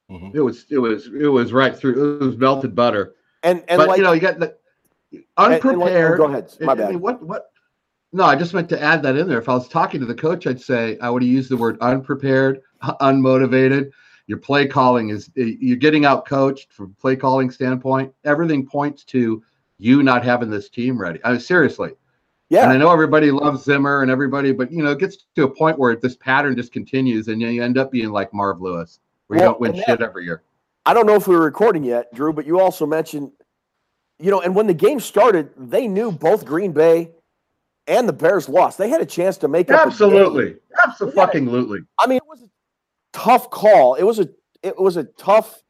Mhm. 0.10 0.34
it 0.34 0.42
was 0.42 0.66
it 0.70 0.78
was 0.80 1.08
it 1.08 1.28
was 1.28 1.54
right 1.54 1.76
through. 1.78 2.18
It 2.22 2.26
was 2.26 2.38
melted 2.38 2.74
butter. 2.76 3.14
And 3.44 3.64
and 3.68 3.78
but 3.78 3.88
like 3.90 3.98
you 3.98 4.04
know, 4.04 4.12
you 4.14 4.20
got 4.22 4.40
the 4.40 4.56
and- 5.12 5.24
and 5.38 5.46
like- 5.54 5.64
unprepared. 5.66 6.18
go 6.18 6.26
ahead, 6.26 6.54
my 6.62 6.74
I 6.74 6.76
bad. 6.76 6.90
mean, 6.92 7.00
what 7.02 7.22
what? 7.24 7.52
No, 8.12 8.24
I 8.24 8.36
just 8.36 8.56
meant 8.56 8.70
to 8.70 8.82
add 8.82 9.04
that 9.04 9.16
in 9.16 9.28
there. 9.28 9.38
If 9.38 9.48
I 9.50 9.54
was 9.54 9.68
talking 9.68 10.00
to 10.00 10.06
the 10.08 10.16
coach, 10.16 10.48
I'd 10.48 10.60
say 10.60 10.98
I 11.00 11.12
would 11.12 11.22
have 11.22 11.32
used 11.32 11.52
the 11.52 11.58
word 11.58 11.78
unprepared, 11.80 12.62
unmotivated. 13.02 13.92
Your 14.26 14.38
play 14.40 14.68
calling 14.68 15.10
is 15.10 15.30
you're 15.36 15.78
getting 15.78 16.06
out 16.06 16.26
coached 16.26 16.72
from 16.74 16.96
play 17.00 17.16
calling 17.16 17.50
standpoint. 17.52 18.14
Everything 18.26 18.66
points 18.66 19.04
to 19.06 19.42
you 19.78 20.04
not 20.04 20.24
having 20.24 20.50
this 20.50 20.70
team 20.70 21.00
ready. 21.00 21.20
I 21.24 21.32
mean, 21.32 21.40
seriously. 21.40 21.92
yeah, 22.50 22.64
And 22.64 22.72
I 22.72 22.78
know 22.78 22.92
everybody 22.92 23.32
loves 23.32 23.64
Zimmer 23.64 24.02
and 24.02 24.12
everybody, 24.12 24.52
but 24.52 24.72
you 24.72 24.84
know, 24.84 24.92
it 24.92 25.00
gets 25.00 25.26
to 25.36 25.44
a 25.44 25.50
point 25.56 25.80
where 25.80 25.96
this 25.96 26.16
pattern 26.16 26.56
just 26.56 26.72
continues, 26.72 27.28
and 27.28 27.42
you 27.42 27.64
end 27.64 27.78
up 27.78 27.92
being 27.92 28.10
like 28.10 28.34
Marv 28.34 28.60
Lewis, 28.62 29.00
you 29.30 29.42
Well, 29.42 29.52
don't 29.52 29.62
win 29.62 29.84
shit 29.86 30.02
every 30.02 30.26
year. 30.26 30.44
I 30.86 30.94
don't 30.94 31.06
know 31.06 31.16
if 31.16 31.28
we 31.28 31.36
were 31.36 31.44
recording 31.44 31.84
yet, 31.84 32.14
Drew, 32.14 32.34
but 32.34 32.46
you 32.46 32.60
also 32.60 32.86
mentioned, 32.86 33.32
you 34.18 34.32
know, 34.32 34.42
and 34.42 34.56
when 34.56 34.68
the 34.68 34.74
game 34.74 35.00
started, 35.00 35.52
they 35.58 35.88
knew 35.88 36.12
both 36.12 36.46
Green 36.46 36.72
Bay 36.72 37.12
and 37.88 38.08
the 38.08 38.14
Bears 38.14 38.50
lost. 38.50 38.78
They 38.78 38.90
had 38.90 39.02
a 39.02 39.06
chance 39.06 39.38
to 39.38 39.48
make. 39.48 39.70
Absolutely, 39.70 40.56
absolutely. 40.86 41.80
I 42.00 42.08
mean, 42.08 42.18
it 42.18 42.28
was 42.28 42.42
a 42.42 42.50
tough 43.14 43.50
call. 43.50 43.96
It 43.96 44.04
was 44.04 44.20
a 44.20 44.30
it 44.64 44.80
was 44.80 44.98
a 44.98 45.04
tough 45.04 45.62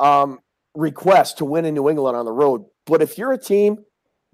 um, 0.00 0.40
request 0.74 1.38
to 1.38 1.44
win 1.44 1.64
in 1.64 1.74
New 1.74 1.88
England 1.88 2.16
on 2.16 2.24
the 2.24 2.32
road. 2.32 2.64
But 2.86 3.02
if 3.02 3.18
you're 3.18 3.32
a 3.32 3.38
team 3.38 3.78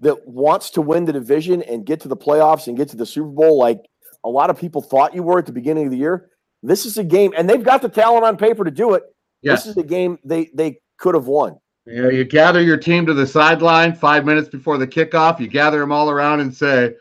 that 0.01 0.27
wants 0.27 0.71
to 0.71 0.81
win 0.81 1.05
the 1.05 1.13
division 1.13 1.61
and 1.63 1.85
get 1.85 2.01
to 2.01 2.07
the 2.07 2.17
playoffs 2.17 2.67
and 2.67 2.77
get 2.77 2.89
to 2.89 2.97
the 2.97 3.05
Super 3.05 3.29
Bowl, 3.29 3.57
like 3.57 3.79
a 4.23 4.29
lot 4.29 4.49
of 4.49 4.59
people 4.59 4.81
thought 4.81 5.15
you 5.15 5.23
were 5.23 5.39
at 5.39 5.45
the 5.45 5.51
beginning 5.51 5.85
of 5.85 5.91
the 5.91 5.97
year, 5.97 6.29
this 6.63 6.85
is 6.85 6.97
a 6.97 7.03
game, 7.03 7.33
and 7.37 7.49
they've 7.49 7.63
got 7.63 7.81
the 7.81 7.89
talent 7.89 8.25
on 8.25 8.37
paper 8.37 8.63
to 8.63 8.71
do 8.71 8.93
it. 8.93 9.03
Yes. 9.41 9.63
This 9.63 9.71
is 9.71 9.77
a 9.77 9.83
game 9.83 10.17
they 10.23 10.49
they 10.53 10.79
could 10.97 11.15
have 11.15 11.27
won. 11.27 11.59
You 11.85 12.03
know, 12.03 12.09
you 12.09 12.23
gather 12.23 12.61
your 12.61 12.77
team 12.77 13.05
to 13.05 13.13
the 13.13 13.27
sideline 13.27 13.93
five 13.93 14.25
minutes 14.25 14.47
before 14.47 14.77
the 14.77 14.87
kickoff. 14.87 15.39
You 15.39 15.47
gather 15.47 15.79
them 15.79 15.91
all 15.91 16.09
around 16.09 16.39
and 16.39 16.55
say, 16.55 16.95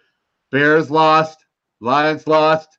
"Bears 0.51 0.91
lost, 0.91 1.45
Lions 1.81 2.27
lost, 2.27 2.79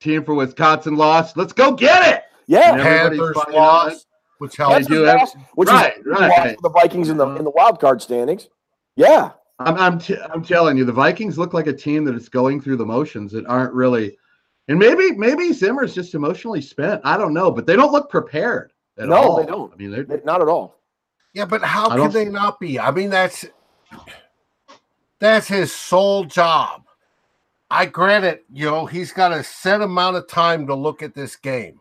team 0.00 0.24
for 0.24 0.34
Wisconsin 0.34 0.96
lost. 0.96 1.36
Let's 1.36 1.52
go 1.52 1.72
get 1.72 2.14
it!" 2.14 2.22
Yeah, 2.46 2.76
Panthers 2.76 3.34
fighting 3.34 3.54
it. 3.54 3.56
lost, 3.56 4.06
which 4.38 4.56
They 4.56 4.64
helps. 4.64 4.86
Do 4.86 5.02
have- 5.02 5.18
lost, 5.18 5.36
which 5.54 5.68
right, 5.68 5.98
is 5.98 6.06
right. 6.06 6.56
the 6.62 6.70
Vikings 6.70 7.08
in 7.08 7.16
the 7.16 7.26
uh-huh. 7.26 7.36
in 7.36 7.44
the 7.44 7.50
wild 7.50 7.80
card 7.80 8.00
standings. 8.00 8.48
Yeah, 8.94 9.30
I'm 9.58 9.76
I'm, 9.76 9.98
t- 9.98 10.16
I'm 10.32 10.44
telling 10.44 10.76
you, 10.76 10.84
the 10.84 10.92
Vikings 10.92 11.38
look 11.38 11.52
like 11.54 11.66
a 11.66 11.72
team 11.72 12.04
that 12.04 12.14
is 12.14 12.28
going 12.28 12.60
through 12.60 12.76
the 12.76 12.86
motions 12.86 13.32
that 13.32 13.46
aren't 13.46 13.72
really, 13.74 14.16
and 14.68 14.78
maybe 14.78 15.12
maybe 15.12 15.52
Zimmer's 15.52 15.94
just 15.94 16.14
emotionally 16.14 16.60
spent. 16.60 17.00
I 17.04 17.16
don't 17.16 17.34
know, 17.34 17.50
but 17.50 17.66
they 17.66 17.76
don't 17.76 17.92
look 17.92 18.10
prepared 18.10 18.72
at 18.98 19.08
No, 19.08 19.14
all. 19.16 19.36
they 19.40 19.46
don't. 19.46 19.72
I 19.72 19.76
mean, 19.76 19.90
they're, 19.90 20.04
they- 20.04 20.20
not 20.24 20.40
at 20.42 20.48
all. 20.48 20.76
Yeah, 21.32 21.44
but 21.44 21.62
how 21.62 21.86
I 21.86 21.88
can 21.90 21.96
don't- 21.98 22.12
they 22.12 22.24
not 22.26 22.58
be? 22.60 22.78
I 22.78 22.90
mean, 22.90 23.10
that's 23.10 23.44
that's 25.18 25.48
his 25.48 25.72
sole 25.72 26.24
job. 26.24 26.82
I 27.70 27.86
grant 27.86 28.24
it, 28.24 28.44
you 28.52 28.66
know, 28.66 28.86
he's 28.86 29.12
got 29.12 29.30
a 29.32 29.44
set 29.44 29.80
amount 29.80 30.16
of 30.16 30.26
time 30.26 30.66
to 30.66 30.74
look 30.74 31.02
at 31.02 31.14
this 31.14 31.36
game, 31.36 31.80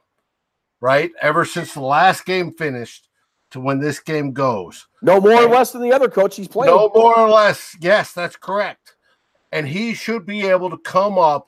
right? 0.81 1.09
Ever 1.21 1.45
since 1.45 1.73
the 1.73 1.81
last 1.81 2.25
game 2.25 2.51
finished 2.53 3.07
to 3.51 3.59
when 3.59 3.79
this 3.79 3.99
game 3.99 4.31
goes. 4.31 4.87
No 5.01 5.19
more 5.19 5.41
or 5.45 5.49
less 5.49 5.71
than 5.71 5.81
the 5.81 5.91
other 5.91 6.07
coach 6.09 6.35
he's 6.35 6.47
playing. 6.47 6.71
No 6.75 6.91
more 6.93 7.17
or 7.17 7.27
less. 7.29 7.75
Yes, 7.81 8.11
that's 8.13 8.35
correct. 8.35 8.95
And 9.51 9.67
he 9.67 9.95
should 9.95 10.27
be 10.27 10.45
able 10.45 10.69
to 10.69 10.77
come 10.77 11.17
up 11.17 11.47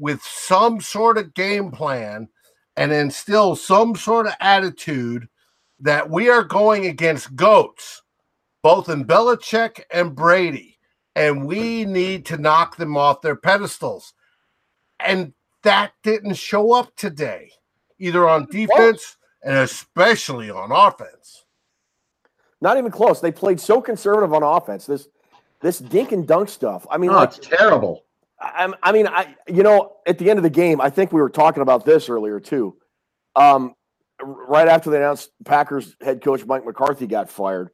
with 0.00 0.22
some 0.22 0.80
sort 0.80 1.18
of 1.18 1.34
game 1.34 1.70
plan 1.70 2.28
and 2.76 2.90
instill 2.90 3.54
some 3.54 3.94
sort 3.94 4.26
of 4.26 4.32
attitude 4.40 5.28
that 5.78 6.08
we 6.08 6.28
are 6.28 6.42
going 6.42 6.86
against 6.86 7.36
goats, 7.36 8.02
both 8.62 8.88
in 8.88 9.04
Belichick 9.04 9.82
and 9.92 10.16
Brady, 10.16 10.78
and 11.14 11.46
we 11.46 11.84
need 11.84 12.24
to 12.26 12.38
knock 12.38 12.76
them 12.76 12.96
off 12.96 13.20
their 13.20 13.36
pedestals. 13.36 14.14
And 14.98 15.34
that 15.62 15.92
didn't 16.02 16.34
show 16.34 16.72
up 16.72 16.96
today, 16.96 17.52
either 17.98 18.28
on 18.28 18.46
defense 18.46 19.18
and 19.42 19.58
especially 19.58 20.50
on 20.50 20.72
offense. 20.72 21.44
Not 22.62 22.78
even 22.78 22.90
close. 22.90 23.20
They 23.20 23.32
played 23.32 23.60
so 23.60 23.80
conservative 23.80 24.32
on 24.32 24.42
offense. 24.42 24.86
This 24.86 25.08
this 25.60 25.78
dink 25.78 26.12
and 26.12 26.26
dunk 26.26 26.48
stuff. 26.48 26.86
I 26.90 26.96
mean, 26.96 27.10
oh, 27.10 27.14
like, 27.14 27.36
it's 27.36 27.46
terrible. 27.46 28.04
I, 28.40 28.72
I 28.82 28.92
mean, 28.92 29.06
I 29.06 29.34
you 29.48 29.62
know, 29.62 29.96
at 30.06 30.18
the 30.18 30.30
end 30.30 30.38
of 30.38 30.42
the 30.42 30.50
game, 30.50 30.80
I 30.80 30.90
think 30.90 31.12
we 31.12 31.20
were 31.20 31.30
talking 31.30 31.62
about 31.62 31.84
this 31.84 32.08
earlier 32.08 32.40
too. 32.40 32.76
Um, 33.36 33.74
right 34.22 34.68
after 34.68 34.90
they 34.90 34.96
announced 34.98 35.30
Packers 35.44 35.96
head 36.00 36.22
coach 36.22 36.44
Mike 36.46 36.64
McCarthy 36.64 37.06
got 37.06 37.30
fired. 37.30 37.70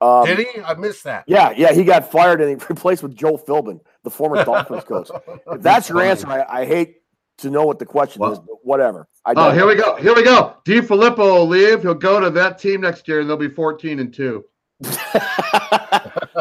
Um, 0.00 0.24
Did 0.24 0.38
he? 0.38 0.60
I 0.62 0.74
missed 0.74 1.04
that. 1.04 1.24
Yeah, 1.26 1.52
yeah, 1.54 1.72
he 1.72 1.84
got 1.84 2.10
fired 2.10 2.40
and 2.40 2.48
he 2.48 2.66
replaced 2.68 3.02
with 3.02 3.14
Joe 3.14 3.36
Philbin, 3.36 3.80
the 4.02 4.10
former 4.10 4.42
Dolphins 4.44 4.84
coach. 4.84 5.10
If 5.52 5.60
that's 5.62 5.88
your 5.90 6.00
answer, 6.00 6.26
I, 6.28 6.60
I 6.62 6.64
hate 6.64 6.96
to 7.38 7.50
know 7.50 7.64
what 7.66 7.78
the 7.78 7.86
question 7.86 8.20
Well- 8.20 8.32
is, 8.32 8.38
but 8.38 8.56
whatever. 8.62 9.08
I 9.26 9.34
Oh, 9.36 9.50
here 9.50 9.66
we 9.66 9.74
go. 9.74 9.96
Here 9.96 10.14
we 10.14 10.22
go. 10.22 10.54
DeFilippo 10.66 11.18
will 11.18 11.46
leave. 11.46 11.82
He'll 11.82 11.92
go 11.94 12.20
to 12.20 12.30
that 12.30 12.58
team 12.58 12.80
next 12.80 13.06
year, 13.06 13.20
and 13.20 13.28
they'll 13.28 13.36
be 13.36 13.48
14 13.50 13.98
and 14.00 14.12
two. 14.14 14.44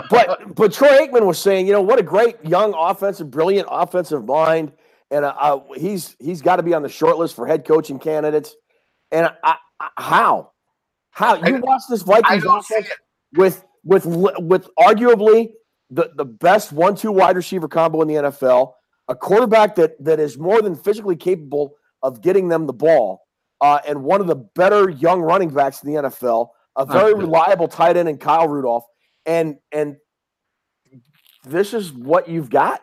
but 0.09 0.55
but 0.55 0.73
Troy 0.73 0.87
Aikman 1.07 1.25
was 1.25 1.39
saying, 1.39 1.67
you 1.67 1.73
know, 1.73 1.81
what 1.81 1.99
a 1.99 2.03
great 2.03 2.43
young 2.43 2.73
offensive, 2.77 3.29
brilliant 3.31 3.67
offensive 3.71 4.25
mind, 4.25 4.71
and 5.11 5.25
uh, 5.25 5.33
uh, 5.39 5.59
he's 5.75 6.15
he's 6.19 6.41
got 6.41 6.57
to 6.57 6.63
be 6.63 6.73
on 6.73 6.81
the 6.83 6.89
short 6.89 7.17
list 7.17 7.35
for 7.35 7.45
head 7.47 7.65
coaching 7.65 7.99
candidates. 7.99 8.55
And 9.11 9.31
I, 9.43 9.55
I, 9.79 9.89
how? 9.97 10.51
How 11.11 11.35
I- 11.35 11.47
you 11.47 11.57
watch 11.57 11.81
this 11.89 12.01
Vikings 12.03 12.45
offense 12.45 12.87
with 13.35 13.65
with 13.83 14.05
with 14.05 14.69
arguably 14.77 15.51
the, 15.89 16.11
the 16.15 16.25
best 16.25 16.71
one-two 16.71 17.11
wide 17.11 17.35
receiver 17.35 17.67
combo 17.67 18.01
in 18.01 18.07
the 18.07 18.13
NFL, 18.15 18.73
a 19.07 19.15
quarterback 19.15 19.75
that 19.75 20.03
that 20.03 20.19
is 20.19 20.37
more 20.37 20.61
than 20.61 20.75
physically 20.75 21.15
capable 21.15 21.75
of 22.03 22.21
getting 22.21 22.47
them 22.47 22.67
the 22.67 22.73
ball, 22.73 23.21
uh, 23.61 23.79
and 23.87 24.03
one 24.03 24.21
of 24.21 24.27
the 24.27 24.35
better 24.35 24.89
young 24.89 25.21
running 25.21 25.49
backs 25.49 25.83
in 25.83 25.91
the 25.93 26.01
NFL, 26.03 26.49
a 26.77 26.85
very 26.85 27.13
reliable 27.13 27.67
tight 27.67 27.97
end 27.97 28.07
in 28.07 28.17
Kyle 28.17 28.47
Rudolph, 28.47 28.85
and 29.29 29.57
and 29.71 29.95
this 31.45 31.73
is 31.73 31.93
what 31.93 32.27
you've 32.27 32.49
got. 32.49 32.81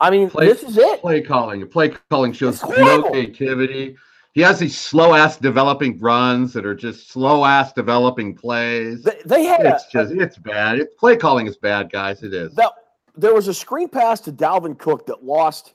I 0.00 0.10
mean, 0.10 0.30
Play- 0.30 0.46
this 0.46 0.62
is 0.62 0.78
it. 0.78 1.00
play 1.00 1.20
calling. 1.20 1.66
Play 1.68 1.90
calling 2.10 2.32
shows 2.32 2.62
no 2.62 3.02
creativity. 3.02 3.96
He 4.32 4.40
has 4.40 4.58
these 4.58 4.78
slow 4.78 5.14
ass 5.14 5.36
developing 5.36 5.98
runs 6.00 6.52
that 6.54 6.64
are 6.64 6.74
just 6.74 7.10
slow 7.10 7.44
ass 7.44 7.72
developing 7.74 8.34
plays. 8.34 9.02
They, 9.02 9.20
they 9.26 9.44
had 9.44 9.66
a, 9.66 9.74
It's 9.74 9.86
just 9.86 10.12
it's 10.12 10.38
bad. 10.38 10.78
It, 10.78 10.96
play 10.96 11.16
calling 11.16 11.46
is 11.46 11.56
bad, 11.58 11.90
guys. 11.92 12.22
It 12.22 12.32
is. 12.32 12.54
that 12.54 12.72
there 13.16 13.34
was 13.34 13.48
a 13.48 13.54
screen 13.54 13.88
pass 13.88 14.20
to 14.22 14.32
Dalvin 14.32 14.78
Cook 14.78 15.04
that 15.06 15.22
lost 15.22 15.74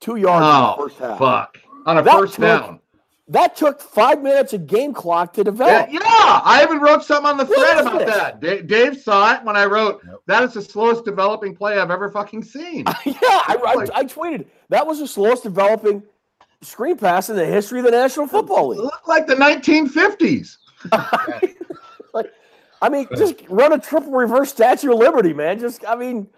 two 0.00 0.16
yards 0.16 0.42
in 0.44 0.50
Oh 0.50 0.74
the 0.76 0.82
first 0.88 0.98
half. 0.98 1.18
fuck! 1.18 1.58
On 1.86 1.98
a 1.98 2.02
That 2.02 2.18
first 2.18 2.34
took- 2.36 2.44
down. 2.44 2.80
That 3.30 3.54
took 3.54 3.80
five 3.80 4.20
minutes 4.22 4.52
of 4.54 4.66
game 4.66 4.92
clock 4.92 5.32
to 5.34 5.44
develop. 5.44 5.88
yeah, 5.90 6.00
I 6.02 6.62
even 6.64 6.80
wrote 6.80 7.04
something 7.04 7.26
on 7.30 7.36
the 7.36 7.44
What 7.44 7.58
thread 7.58 7.78
about 7.86 7.98
this? 8.00 8.14
that. 8.16 8.40
Da- 8.40 8.62
Dave 8.62 9.00
saw 9.00 9.34
it 9.34 9.44
when 9.44 9.56
I 9.56 9.66
wrote 9.66 10.02
that 10.26 10.42
is 10.42 10.54
the 10.54 10.62
slowest 10.62 11.04
developing 11.04 11.54
play 11.54 11.78
I've 11.78 11.92
ever 11.92 12.10
fucking 12.10 12.42
seen. 12.42 12.84
yeah, 13.04 13.14
I, 13.22 13.86
I, 13.94 13.98
I 14.00 14.04
tweeted 14.04 14.46
that 14.68 14.84
was 14.84 14.98
the 14.98 15.06
slowest 15.06 15.44
developing 15.44 16.02
screen 16.62 16.96
pass 16.96 17.30
in 17.30 17.36
the 17.36 17.46
history 17.46 17.78
of 17.78 17.84
the 17.84 17.92
National 17.92 18.26
Football 18.26 18.72
It 18.72 18.76
League. 18.78 18.84
looked 18.84 19.06
like 19.08 19.26
the 19.28 19.36
1950s. 19.36 20.56
like, 22.12 22.32
I 22.82 22.88
mean, 22.88 23.06
just 23.16 23.36
run 23.48 23.72
a 23.72 23.78
triple 23.78 24.10
reverse 24.12 24.50
Statue 24.50 24.92
of 24.92 24.98
Liberty, 24.98 25.32
man. 25.32 25.58
Just, 25.60 25.84
I 25.86 25.94
mean, 25.94 26.28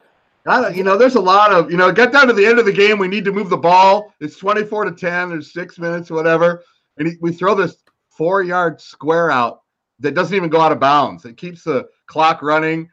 I 0.47 0.61
don't, 0.61 0.77
you 0.77 0.85
know, 0.85 0.99
there's 0.99 1.15
a 1.15 1.21
lot 1.21 1.53
of, 1.53 1.71
you 1.71 1.77
know, 1.79 1.91
get 1.91 2.13
down 2.13 2.27
to 2.27 2.33
the 2.35 2.45
end 2.45 2.59
of 2.59 2.67
the 2.67 2.73
game. 2.73 2.99
We 2.99 3.09
need 3.09 3.25
to 3.25 3.33
move 3.33 3.49
the 3.49 3.57
ball. 3.57 4.13
It's 4.21 4.37
24 4.37 4.85
to 4.87 4.93
10. 4.93 5.31
There's 5.31 5.53
six 5.55 5.79
minutes, 5.79 6.11
whatever. 6.11 6.63
And 6.99 7.09
he, 7.09 7.15
we 7.21 7.33
throw 7.33 7.55
this 7.55 7.77
four 8.11 8.43
yard 8.43 8.81
square 8.81 9.31
out 9.31 9.63
that 10.01 10.15
doesn't 10.15 10.35
even 10.37 10.51
go 10.51 10.61
out 10.61 10.73
of 10.73 10.81
bounds. 10.81 11.25
It 11.25 11.37
keeps 11.37 11.65
the 11.65 11.89
clock 12.07 12.43
running. 12.43 12.89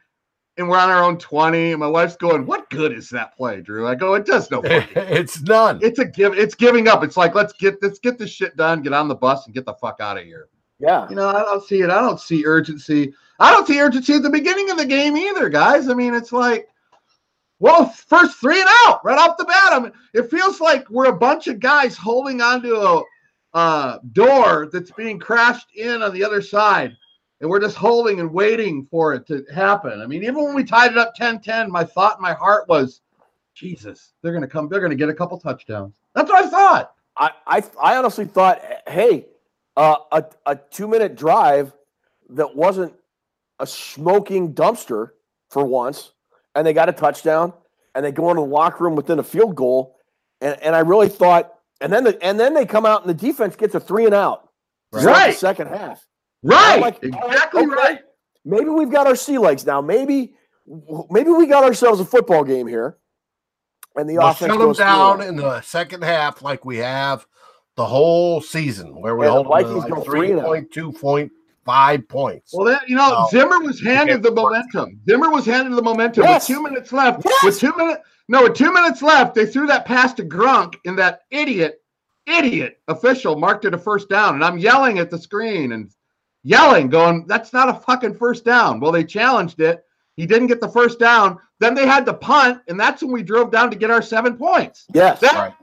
And 0.56 0.68
we're 0.68 0.78
on 0.78 0.90
our 0.90 1.02
own 1.02 1.16
20. 1.16 1.72
And 1.72 1.80
my 1.80 1.86
wife's 1.86 2.16
going, 2.16 2.44
What 2.44 2.68
good 2.70 2.92
is 2.92 3.08
that 3.10 3.34
play, 3.36 3.60
Drew? 3.62 3.86
I 3.88 3.94
go, 3.94 4.14
It 4.14 4.26
does 4.26 4.50
no 4.50 4.60
fucking 4.62 4.88
it's 4.94 5.40
none. 5.42 5.78
It's 5.82 5.98
a 5.98 6.04
give. 6.04 6.34
It's 6.34 6.54
giving 6.54 6.86
up. 6.88 7.02
It's 7.02 7.16
like 7.16 7.34
let's 7.34 7.52
get 7.54 7.76
let's 7.82 7.98
get 7.98 8.18
this 8.18 8.30
shit 8.30 8.56
done. 8.56 8.82
Get 8.82 8.92
on 8.92 9.08
the 9.08 9.14
bus 9.14 9.46
and 9.46 9.54
get 9.54 9.64
the 9.64 9.74
fuck 9.74 9.98
out 10.00 10.18
of 10.18 10.24
here. 10.24 10.48
yeah. 10.78 11.08
You 11.08 11.16
know, 11.16 11.28
I 11.28 11.40
don't 11.40 11.64
see 11.64 11.80
it. 11.80 11.90
I 11.90 12.00
don't 12.00 12.20
see 12.20 12.44
urgency. 12.44 13.14
I 13.38 13.50
don't 13.52 13.66
see 13.66 13.80
urgency 13.80 14.14
at 14.14 14.22
the 14.22 14.28
beginning 14.30 14.70
of 14.70 14.76
the 14.76 14.84
game 14.84 15.16
either, 15.16 15.48
guys. 15.48 15.88
I 15.88 15.94
mean, 15.94 16.14
it's 16.14 16.32
like, 16.32 16.68
well, 17.58 17.86
first 17.88 18.38
three 18.38 18.60
and 18.60 18.68
out 18.86 19.02
right 19.04 19.18
off 19.18 19.38
the 19.38 19.44
bat. 19.46 19.72
I 19.72 19.78
mean, 19.80 19.92
it 20.12 20.30
feels 20.30 20.60
like 20.60 20.88
we're 20.90 21.06
a 21.06 21.16
bunch 21.16 21.46
of 21.46 21.58
guys 21.60 21.96
holding 21.96 22.42
onto 22.42 22.74
a 22.74 23.02
uh, 23.54 23.98
door 24.12 24.68
that's 24.72 24.90
being 24.92 25.18
crashed 25.18 25.68
in 25.74 26.02
on 26.02 26.12
the 26.12 26.24
other 26.24 26.42
side. 26.42 26.96
And 27.40 27.48
we're 27.48 27.60
just 27.60 27.76
holding 27.76 28.20
and 28.20 28.32
waiting 28.32 28.86
for 28.90 29.14
it 29.14 29.26
to 29.28 29.44
happen. 29.52 30.00
I 30.00 30.06
mean, 30.06 30.22
even 30.22 30.44
when 30.44 30.54
we 30.54 30.62
tied 30.62 30.92
it 30.92 30.98
up 30.98 31.14
10 31.14 31.40
10, 31.40 31.70
my 31.70 31.84
thought 31.84 32.18
in 32.18 32.22
my 32.22 32.34
heart 32.34 32.68
was, 32.68 33.00
Jesus, 33.54 34.12
they're 34.22 34.32
going 34.32 34.42
to 34.42 34.48
come, 34.48 34.68
they're 34.68 34.80
going 34.80 34.90
to 34.90 34.96
get 34.96 35.08
a 35.08 35.14
couple 35.14 35.38
touchdowns. 35.38 35.94
That's 36.14 36.30
what 36.30 36.44
I 36.44 36.48
thought. 36.48 36.92
I, 37.16 37.30
I, 37.46 37.62
I 37.82 37.96
honestly 37.96 38.26
thought, 38.26 38.62
hey, 38.86 39.26
uh, 39.76 39.96
a, 40.12 40.24
a 40.46 40.56
two 40.56 40.86
minute 40.86 41.16
drive 41.16 41.72
that 42.30 42.54
wasn't 42.54 42.94
a 43.58 43.66
smoking 43.66 44.54
dumpster 44.54 45.10
for 45.48 45.64
once, 45.64 46.12
and 46.54 46.66
they 46.66 46.72
got 46.72 46.88
a 46.88 46.92
touchdown, 46.92 47.52
and 47.94 48.04
they 48.04 48.12
go 48.12 48.30
into 48.30 48.42
the 48.42 48.48
locker 48.48 48.84
room 48.84 48.96
within 48.96 49.18
a 49.18 49.22
field 49.22 49.54
goal, 49.54 49.96
and, 50.40 50.60
and 50.62 50.76
I 50.76 50.80
really 50.80 51.08
thought, 51.08 51.54
and 51.80 51.92
then 51.92 52.04
the, 52.04 52.22
and 52.24 52.38
then 52.38 52.54
they 52.54 52.66
come 52.66 52.84
out 52.86 53.02
and 53.02 53.10
the 53.10 53.14
defense 53.14 53.56
gets 53.56 53.74
a 53.74 53.80
three 53.80 54.04
and 54.06 54.14
out, 54.14 54.48
to 54.92 55.00
start 55.00 55.14
the 55.16 55.20
Right. 55.20 55.36
second 55.36 55.68
half. 55.68 56.04
Right. 56.42 56.80
like, 56.80 56.98
oh, 57.02 57.26
exactly 57.28 57.62
okay. 57.62 57.70
right. 57.74 57.98
Maybe 58.44 58.70
we've 58.70 58.90
got 58.90 59.06
our 59.06 59.16
sea 59.16 59.38
legs 59.38 59.66
now. 59.66 59.80
Maybe 59.80 60.34
maybe 61.10 61.30
we 61.30 61.46
got 61.46 61.64
ourselves 61.64 62.00
a 62.00 62.04
football 62.04 62.44
game 62.44 62.66
here, 62.66 62.96
and 63.96 64.08
the 64.08 64.14
We'll 64.14 64.28
offense 64.28 64.38
shut 64.38 64.58
them 64.58 64.68
goes 64.68 64.76
through 64.78 64.86
down 64.86 65.20
in 65.22 65.36
the 65.36 65.60
second 65.62 66.02
half 66.02 66.40
like 66.42 66.64
we 66.64 66.78
have 66.78 67.26
the 67.76 67.84
whole 67.84 68.40
season, 68.40 69.00
where 69.00 69.16
we 69.16 69.26
Yeah, 69.26 69.32
the 69.34 69.42
hold 69.42 69.46
them 69.46 69.64
to 69.64 69.68
Vikings 69.80 69.84
go 69.90 69.94
like 70.00 70.04
three 70.06 70.30
and 70.32 70.40
out. 70.40 70.46
3.25 70.46 72.08
points. 72.08 72.52
Well, 72.54 72.66
that 72.66 72.88
you 72.88 72.96
know, 72.96 73.08
No. 73.10 73.26
Zimmer 73.30 73.60
was 73.60 73.80
handed 73.80 74.22
the 74.22 74.30
momentum. 74.32 75.00
Zimmer 75.08 75.30
was 75.30 75.44
handed 75.46 75.74
the 75.76 75.82
momentum 75.82 76.24
Yes. 76.24 76.48
with 76.48 76.56
two 76.56 76.62
minutes 76.62 76.92
left. 76.92 77.22
Yes. 77.24 77.44
With 77.44 77.58
two 77.60 77.74
minutes, 77.76 78.00
no, 78.30 78.44
with 78.44 78.54
two 78.54 78.72
minutes 78.72 79.02
left, 79.02 79.34
they 79.34 79.44
threw 79.44 79.66
that 79.66 79.84
pass 79.84 80.14
to 80.14 80.22
Gronk, 80.24 80.76
and 80.84 80.96
that 81.00 81.22
idiot, 81.32 81.82
idiot 82.26 82.78
official 82.86 83.34
marked 83.36 83.64
it 83.64 83.74
a 83.74 83.78
first 83.78 84.08
down. 84.08 84.34
And 84.34 84.44
I'm 84.44 84.56
yelling 84.56 85.00
at 85.00 85.10
the 85.10 85.18
screen 85.18 85.72
and 85.72 85.90
yelling, 86.44 86.88
going, 86.88 87.26
"That's 87.26 87.52
not 87.52 87.68
a 87.68 87.74
fucking 87.74 88.14
first 88.14 88.44
down." 88.44 88.78
Well, 88.78 88.92
they 88.92 89.02
challenged 89.02 89.60
it. 89.60 89.84
He 90.16 90.26
didn't 90.26 90.46
get 90.46 90.60
the 90.60 90.68
first 90.68 91.00
down. 91.00 91.38
Then 91.58 91.74
they 91.74 91.86
had 91.86 92.06
to 92.06 92.14
punt, 92.14 92.60
and 92.68 92.78
that's 92.78 93.02
when 93.02 93.10
we 93.10 93.24
drove 93.24 93.50
down 93.50 93.68
to 93.72 93.76
get 93.76 93.90
our 93.90 94.00
seven 94.00 94.36
points. 94.36 94.86
Yes, 94.94 95.18
That 95.18 95.34
Right. 95.34 95.54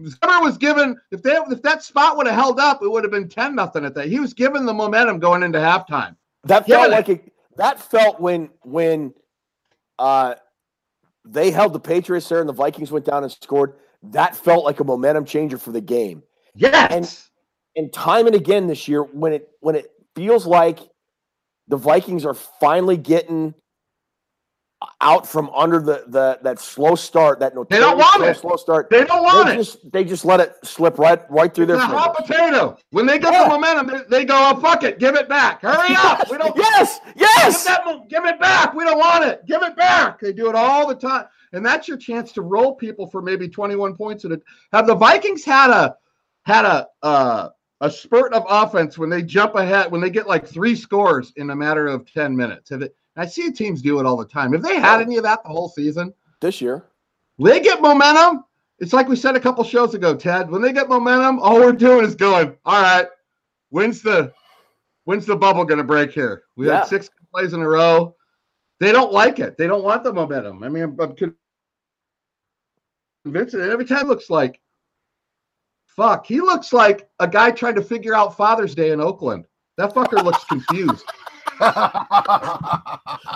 Zimmer 0.00 0.40
was 0.42 0.56
given 0.58 0.96
if 1.10 1.22
they 1.22 1.32
if 1.50 1.60
that 1.62 1.82
spot 1.82 2.16
would 2.16 2.26
have 2.28 2.36
held 2.36 2.60
up, 2.60 2.84
it 2.84 2.88
would 2.90 3.02
have 3.02 3.10
been 3.10 3.28
ten 3.28 3.56
nothing 3.56 3.84
at 3.84 3.94
that. 3.96 4.06
He 4.06 4.20
was 4.20 4.32
given 4.32 4.64
the 4.64 4.72
momentum 4.72 5.18
going 5.18 5.42
into 5.42 5.58
halftime. 5.58 6.14
that 6.44 6.66
felt 6.68 6.84
but- 6.84 6.90
like 6.92 7.08
it. 7.08 7.32
That 7.56 7.80
felt 7.80 8.20
when 8.20 8.48
when 8.62 9.12
uh 9.98 10.36
they 11.24 11.50
held 11.50 11.72
the 11.72 11.80
Patriots 11.80 12.28
there 12.28 12.40
and 12.40 12.48
the 12.48 12.52
Vikings 12.52 12.90
went 12.90 13.04
down 13.04 13.22
and 13.22 13.32
scored. 13.32 13.74
That 14.02 14.34
felt 14.34 14.64
like 14.64 14.80
a 14.80 14.84
momentum 14.84 15.24
changer 15.24 15.58
for 15.58 15.70
the 15.70 15.80
game. 15.80 16.22
Yes. 16.54 17.30
And 17.76 17.92
time 17.92 18.26
and 18.26 18.34
again 18.36 18.66
this 18.66 18.88
year, 18.88 19.02
when 19.02 19.32
it 19.32 19.48
when 19.60 19.76
it 19.76 19.90
feels 20.14 20.46
like 20.46 20.80
the 21.68 21.76
Vikings 21.76 22.24
are 22.24 22.34
finally 22.34 22.96
getting 22.96 23.54
out 25.00 25.26
from 25.26 25.50
under 25.50 25.80
the 25.80 26.04
the 26.08 26.38
that 26.42 26.58
slow 26.58 26.94
start, 26.94 27.40
that 27.40 27.52
They 27.68 27.78
don't 27.78 27.98
want 27.98 28.16
slow, 28.16 28.26
it. 28.28 28.36
slow 28.36 28.56
start. 28.56 28.90
they 28.90 29.04
don't 29.04 29.22
want 29.22 29.46
They 29.48 29.54
it. 29.54 29.56
just 29.56 29.92
they 29.92 30.04
just 30.04 30.24
let 30.24 30.40
it 30.40 30.54
slip 30.64 30.98
right 30.98 31.20
right 31.30 31.52
through 31.54 31.64
It's 31.64 31.72
their 31.72 31.78
a 31.80 31.86
hot 31.86 32.14
potato. 32.16 32.76
When 32.90 33.06
they 33.06 33.18
get 33.18 33.32
Yeah. 33.32 33.44
the 33.44 33.48
momentum, 33.50 33.86
they, 33.86 34.18
they 34.18 34.24
go, 34.24 34.34
"Oh 34.36 34.60
fuck 34.60 34.82
it, 34.84 34.98
give 34.98 35.14
it 35.16 35.28
back! 35.28 35.62
Hurry 35.62 35.94
up! 35.98 36.30
We 36.30 36.38
don't 36.38 36.56
yes, 36.56 37.00
give, 37.06 37.14
yes. 37.16 37.64
that, 37.64 37.84
give 38.08 38.24
it 38.24 38.38
back! 38.40 38.74
We 38.74 38.84
don't 38.84 38.98
want 38.98 39.24
it! 39.24 39.44
Give 39.46 39.62
it 39.62 39.76
back!" 39.76 40.20
They 40.20 40.32
do 40.32 40.48
it 40.48 40.54
all 40.54 40.86
the 40.86 40.94
time, 40.94 41.26
and 41.52 41.64
that's 41.64 41.88
your 41.88 41.96
chance 41.96 42.32
to 42.32 42.42
roll 42.42 42.74
people 42.74 43.06
for 43.06 43.22
maybe 43.22 43.48
twenty-one 43.48 43.94
points. 43.96 44.24
At 44.24 44.32
a, 44.32 44.40
have 44.72 44.86
the 44.86 44.94
Vikings 44.94 45.44
had 45.44 45.70
a 45.70 45.96
had 46.44 46.64
a 46.64 46.86
uh, 47.02 47.48
a 47.80 47.90
spurt 47.90 48.32
of 48.32 48.44
offense 48.48 48.96
when 48.96 49.10
they 49.10 49.22
jump 49.22 49.54
ahead 49.56 49.90
when 49.90 50.00
they 50.00 50.10
get 50.10 50.26
like 50.28 50.46
three 50.46 50.74
scores 50.76 51.32
in 51.36 51.50
a 51.50 51.56
matter 51.56 51.86
of 51.88 52.10
ten 52.12 52.36
minutes? 52.36 52.70
Have 52.70 52.82
it, 52.82 52.94
I 53.16 53.26
see 53.26 53.50
teams 53.52 53.82
do 53.82 54.00
it 54.00 54.06
all 54.06 54.16
the 54.16 54.24
time. 54.26 54.52
Have 54.52 54.62
they 54.62 54.76
had 54.76 55.00
any 55.00 55.16
of 55.16 55.22
that 55.24 55.42
the 55.42 55.50
whole 55.50 55.68
season? 55.68 56.14
This 56.40 56.60
year. 56.60 56.86
They 57.38 57.60
get 57.60 57.82
momentum. 57.82 58.44
It's 58.78 58.92
like 58.92 59.08
we 59.08 59.16
said 59.16 59.36
a 59.36 59.40
couple 59.40 59.62
shows 59.64 59.94
ago, 59.94 60.14
Ted. 60.16 60.50
When 60.50 60.62
they 60.62 60.72
get 60.72 60.88
momentum, 60.88 61.38
all 61.40 61.56
we're 61.56 61.72
doing 61.72 62.04
is 62.04 62.14
going, 62.14 62.56
all 62.64 62.80
right, 62.82 63.06
when's 63.70 64.02
the 64.02 64.32
when's 65.04 65.26
the 65.26 65.36
bubble 65.36 65.64
gonna 65.64 65.84
break 65.84 66.12
here? 66.12 66.44
We 66.56 66.66
Yeah. 66.66 66.78
had 66.78 66.86
six 66.86 67.10
plays 67.32 67.52
in 67.52 67.60
a 67.60 67.68
row. 67.68 68.16
They 68.80 68.92
don't 68.92 69.12
like 69.12 69.38
it. 69.38 69.56
They 69.56 69.66
don't 69.66 69.84
want 69.84 70.04
the 70.04 70.12
momentum. 70.12 70.62
I 70.62 70.68
mean, 70.68 70.82
I'm, 70.84 71.00
I'm 71.00 71.14
convinced. 73.24 73.54
And 73.54 73.62
every 73.70 73.84
time 73.84 74.06
it 74.06 74.08
looks 74.08 74.30
like 74.30 74.60
fuck. 75.96 76.26
He 76.26 76.40
looks 76.40 76.72
like 76.72 77.08
a 77.20 77.28
guy 77.28 77.50
trying 77.50 77.74
to 77.74 77.82
figure 77.82 78.14
out 78.14 78.36
Father's 78.36 78.74
Day 78.74 78.90
in 78.92 79.00
Oakland. 79.00 79.44
That 79.76 79.94
fucker 79.94 80.22
looks 80.24 80.44
confused. 80.44 81.04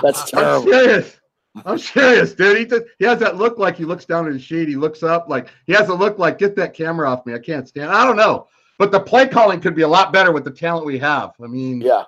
That's 0.03 0.31
terrible. 0.31 0.63
I'm 0.63 0.69
serious. 0.85 1.21
I'm 1.65 1.79
serious, 1.79 2.35
dude. 2.35 2.59
He 2.59 2.65
just, 2.67 2.83
he 2.99 3.05
has 3.07 3.19
that 3.21 3.37
look 3.37 3.59
like 3.59 3.77
he 3.77 3.85
looks 3.85 4.05
down 4.05 4.27
at 4.27 4.33
his 4.35 4.43
sheet. 4.43 4.69
He 4.69 4.77
looks 4.77 5.03
up 5.03 5.29
like 5.29 5.49
he 5.67 5.73
has 5.73 5.89
a 5.89 5.95
look 5.95 6.19
like 6.19 6.39
get 6.39 6.55
that 6.57 6.75
camera 6.75 7.11
off 7.11 7.25
me. 7.25 7.35
I 7.35 7.39
can't 7.39 7.67
stand. 7.67 7.91
I 7.91 8.05
don't 8.05 8.17
know, 8.17 8.47
but 8.79 8.93
the 8.93 9.01
play 9.01 9.27
calling 9.27 9.61
could 9.61 9.75
be 9.75 9.83
a 9.83 9.89
lot 9.89 10.13
better 10.13 10.33
with 10.33 10.45
the 10.45 10.51
talent 10.51 10.85
we 10.85 10.99
have. 10.99 11.33
I 11.43 11.47
mean, 11.47 11.81
Yeah. 11.81 12.05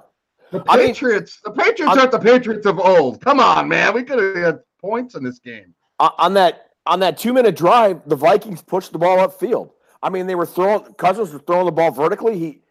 the 0.51 0.63
I 0.69 0.77
mean- 0.77 0.89
Patriots. 0.89 1.41
the 1.43 1.51
Patriots 1.51 1.83
I'm- 1.89 1.99
aren't 1.99 2.11
the 2.13 2.19
Patriots 2.19 2.67
of 2.67 2.79
old. 2.79 3.23
Come 3.23 3.41
on, 3.41 3.69
man. 3.69 3.95
We 3.95 4.03
could 4.03 4.19
have 4.23 4.37
had 4.45 4.61
points 4.81 5.15
in 5.15 5.25
this 5.25 5.39
game. 5.39 5.75
On 5.99 6.35
that 6.35 6.67
on 6.87 7.01
that 7.01 7.17
two 7.19 7.33
minute 7.33 7.57
drive, 7.57 8.03
the 8.07 8.17
Vikings 8.17 8.61
pushed 8.63 8.93
the 8.93 8.99
ball 8.99 9.17
upfield. 9.19 9.71
I 10.03 10.11
mean, 10.11 10.27
they 10.27 10.35
were 10.35 10.47
throwing 10.47 10.85
Cousins 10.95 11.33
was 11.33 11.43
throwing 11.47 11.65
the 11.67 11.73
ball 11.73 11.91
vertically. 11.91 12.39
He 12.39 12.63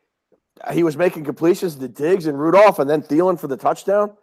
he 0.73 0.83
was 0.83 0.97
making 0.97 1.23
completions 1.23 1.75
to 1.75 1.87
Diggs 1.87 2.27
and 2.27 2.39
Rudolph, 2.39 2.79
and 2.79 2.89
then 2.89 3.01
Thielen 3.01 3.39
for 3.39 3.47
the 3.47 3.57
touchdown. 3.57 4.15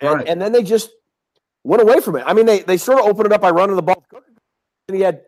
And, 0.00 0.14
Right. 0.14 0.28
and 0.28 0.40
then 0.40 0.52
they 0.52 0.62
just 0.62 0.90
went 1.64 1.82
away 1.82 2.00
from 2.00 2.16
it. 2.16 2.24
I 2.26 2.32
mean, 2.34 2.46
they 2.46 2.60
they 2.60 2.76
sort 2.76 2.98
of 3.00 3.06
opened 3.06 3.26
it 3.26 3.32
up 3.32 3.40
by 3.40 3.50
running 3.50 3.76
the 3.76 3.82
ball. 3.82 4.04
And 4.88 4.96
he 4.96 5.02
had 5.02 5.22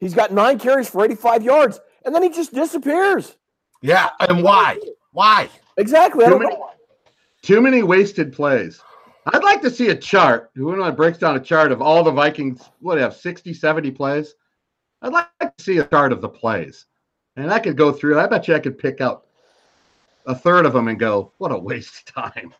he's 0.00 0.14
got 0.14 0.32
nine 0.32 0.58
carries 0.58 0.88
for 0.88 1.04
85 1.04 1.42
yards, 1.42 1.80
and 2.04 2.14
then 2.14 2.22
he 2.22 2.30
just 2.30 2.52
disappears. 2.54 3.36
yeah, 3.82 4.10
and 4.20 4.42
why? 4.42 4.78
Why? 5.12 5.48
Exactly. 5.76 6.24
I 6.24 6.28
Too 6.28 6.34
don't 6.34 6.42
many- 6.42 6.54
know. 6.54 6.70
Too 7.42 7.60
many 7.60 7.82
wasted 7.84 8.32
plays. 8.32 8.80
I'd 9.32 9.44
like 9.44 9.62
to 9.62 9.70
see 9.70 9.90
a 9.90 9.94
chart. 9.94 10.50
Who 10.56 10.66
want 10.66 10.96
breaks 10.96 11.18
down 11.18 11.36
a 11.36 11.40
chart 11.40 11.70
of 11.70 11.80
all 11.80 12.02
the 12.02 12.10
Vikings, 12.10 12.68
what 12.80 12.98
have 12.98 13.14
60, 13.14 13.54
70 13.54 13.90
plays? 13.92 14.34
I'd 15.02 15.12
like 15.12 15.28
to 15.40 15.52
see 15.62 15.78
a 15.78 15.84
chart 15.84 16.12
of 16.12 16.20
the 16.20 16.28
plays. 16.28 16.86
And 17.36 17.52
I 17.52 17.60
could 17.60 17.76
go 17.76 17.92
through, 17.92 18.18
I 18.18 18.26
bet 18.26 18.48
you 18.48 18.56
I 18.56 18.58
could 18.58 18.76
pick 18.78 19.00
out 19.00 19.27
a 20.28 20.34
third 20.34 20.66
of 20.66 20.74
them 20.74 20.88
and 20.88 20.98
go, 20.98 21.32
what 21.38 21.50
a 21.50 21.58
waste 21.58 22.08
of 22.08 22.14
time. 22.14 22.54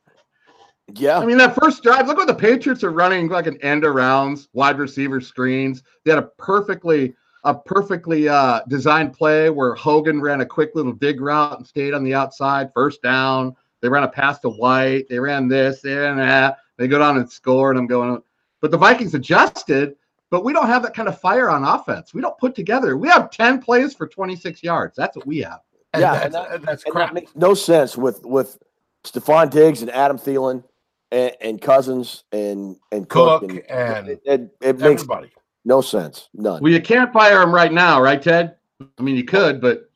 Yeah. 0.95 1.19
I 1.19 1.27
mean, 1.27 1.37
that 1.37 1.55
first 1.55 1.83
drive, 1.83 2.07
look 2.07 2.17
what 2.17 2.27
the 2.27 2.35
Patriots 2.35 2.83
are 2.83 2.91
running 2.91 3.29
like 3.29 3.47
an 3.47 3.61
end 3.63 3.83
arounds, 3.83 4.49
wide 4.55 4.79
receiver 4.79 5.21
screens. 5.21 5.83
They 6.05 6.11
had 6.11 6.19
a 6.19 6.29
perfectly 6.39 7.15
a 7.45 7.55
perfectly 7.55 8.29
uh, 8.29 8.63
designed 8.69 9.13
play 9.13 9.49
where 9.49 9.75
Hogan 9.75 10.21
ran 10.21 10.41
a 10.41 10.47
quick 10.47 10.73
little 10.75 10.93
dig 10.93 11.21
route 11.21 11.59
and 11.59 11.67
stayed 11.67 11.95
on 11.95 12.03
the 12.03 12.15
outside, 12.15 12.73
first 12.75 13.01
down. 13.01 13.55
They 13.81 13.89
ran 13.89 14.03
a 14.03 14.09
pass 14.09 14.41
to 14.41 14.51
White. 14.51 15.09
They 15.09 15.21
ran 15.21 15.47
this, 15.47 15.81
they 15.81 15.95
ran 15.95 16.17
that. 16.17 16.59
They 16.79 16.89
go 16.89 16.99
down 16.99 17.17
and 17.17 17.31
score, 17.31 17.71
and 17.71 17.79
I'm 17.79 17.87
going. 17.87 18.21
But 18.61 18.73
the 18.73 18.77
Vikings 18.77 19.15
adjusted, 19.15 19.95
but 20.31 20.45
we 20.45 20.53
don't 20.53 20.67
have 20.67 20.83
that 20.83 20.95
kind 20.95 21.09
of 21.09 21.21
fire 21.21 21.49
on 21.49 21.63
offense. 21.63 22.13
We 22.13 22.23
don't 22.23 22.37
put 22.39 22.55
together. 22.55 22.97
We 22.97 23.09
have 23.09 23.31
10 23.31 23.63
plays 23.63 23.95
for 23.95 24.09
26 24.09 24.63
yards. 24.63 24.97
That's 24.97 25.17
what 25.17 25.27
we 25.27 25.39
have. 25.39 25.61
And 25.95 26.01
Yeah, 26.03 26.13
that's, 26.13 26.25
and 26.27 26.35
that- 26.35 26.51
and 26.53 26.65
that's 26.65 26.85
And 26.85 26.93
crap. 26.93 27.09
that 27.09 27.15
makes 27.15 27.35
no 27.35 27.55
sense 27.55 27.97
with 27.97 28.25
with 28.25 28.59
Stefon 29.05 29.51
Diggs 29.51 29.81
and 29.83 29.91
Adam 29.91 30.19
Thielen 30.19 30.63
and, 31.11 31.33
and 31.41 31.61
Cousins 31.61 32.25
and 32.33 32.77
and 32.93 33.09
Cook. 33.09 33.43
Cook 33.43 33.51
and, 33.51 33.71
and 33.71 34.09
it, 34.09 34.21
it, 34.25 34.41
it 34.61 34.79
makes 34.79 35.03
Everybody. 35.03 35.33
no 35.65 35.81
sense. 35.81 36.29
None. 36.35 36.63
Well, 36.63 36.73
you 36.73 36.83
can't 36.83 37.13
fire 37.13 37.41
him 37.43 37.55
right 37.55 37.73
now, 37.73 38.01
right, 38.03 38.21
Ted? 38.21 38.57
I 38.99 39.03
mean, 39.03 39.17
you 39.17 39.25
could, 39.25 39.61
but 39.61 39.89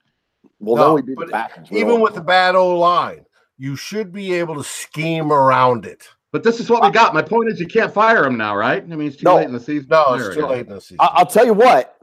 Well, 0.60 0.76
No, 0.76 0.84
then 0.86 0.94
we 0.94 1.02
beat 1.02 1.16
but 1.16 1.26
the 1.26 1.32
Packers. 1.32 1.68
Even 1.72 2.00
with 2.00 2.14
the 2.14 2.20
bad 2.22 2.54
O 2.54 2.78
line, 2.78 3.24
you 3.58 3.76
should 3.76 4.12
be 4.12 4.32
able 4.32 4.54
to 4.56 4.64
scheme 4.64 5.30
around 5.32 5.84
it. 5.84 6.08
but 6.32 6.42
this 6.42 6.58
is 6.58 6.70
what 6.70 6.82
we 6.82 6.90
got. 6.90 7.12
My 7.12 7.20
point 7.22 7.50
is, 7.50 7.60
you 7.60 7.66
can't 7.66 7.92
fire 7.92 8.24
him 8.24 8.38
now, 8.38 8.56
right? 8.56 8.82
I 8.82 8.86
mean, 8.86 9.08
it's 9.08 9.16
too 9.18 9.24
No. 9.24 9.36
late 9.36 9.44
in 9.46 9.52
the 9.52 9.60
season. 9.60 9.88
No, 9.90 10.14
it's 10.14 10.34
too 10.34 10.46
late 10.46 10.66
in 10.66 10.72
the 10.72 10.80
season. 10.80 10.96
I, 11.00 11.06
I'll 11.12 11.26
tell 11.26 11.44
you 11.44 11.52
what. 11.52 11.96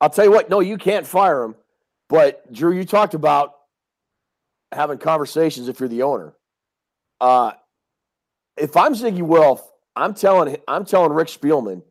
I'll 0.00 0.10
tell 0.10 0.24
you 0.24 0.32
what. 0.32 0.50
No, 0.50 0.58
you 0.60 0.76
can't 0.76 1.06
fire 1.06 1.44
him. 1.44 1.54
But 2.08 2.50
Drew, 2.52 2.72
you 2.74 2.84
talked 2.84 3.14
about 3.14 3.54
having 4.72 4.98
conversations 4.98 5.68
if 5.68 5.80
you're 5.80 5.88
the 5.88 6.02
owner. 6.02 6.34
Uh, 7.20 7.52
if 8.56 8.76
I'm 8.76 8.94
Ziggy 8.94 9.22
Wilf, 9.22 9.62
I'm 9.96 10.14
telling 10.14 10.56
I'm 10.68 10.84
telling 10.84 11.12
Rick 11.12 11.28
Spielman, 11.28 11.82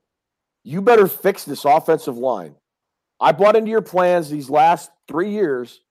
you 0.63 0.82
better 0.82 1.08
fix 1.08 1.43
this 1.45 1.65
offensive 1.65 2.17
line. 2.17 2.56
I 3.19 3.32
bought 3.32 3.56
into 3.56 3.71
your 3.71 3.82
plans 3.82 4.30
these 4.30 4.49
last 4.49 4.91
three 5.08 5.32
years, 5.32 5.82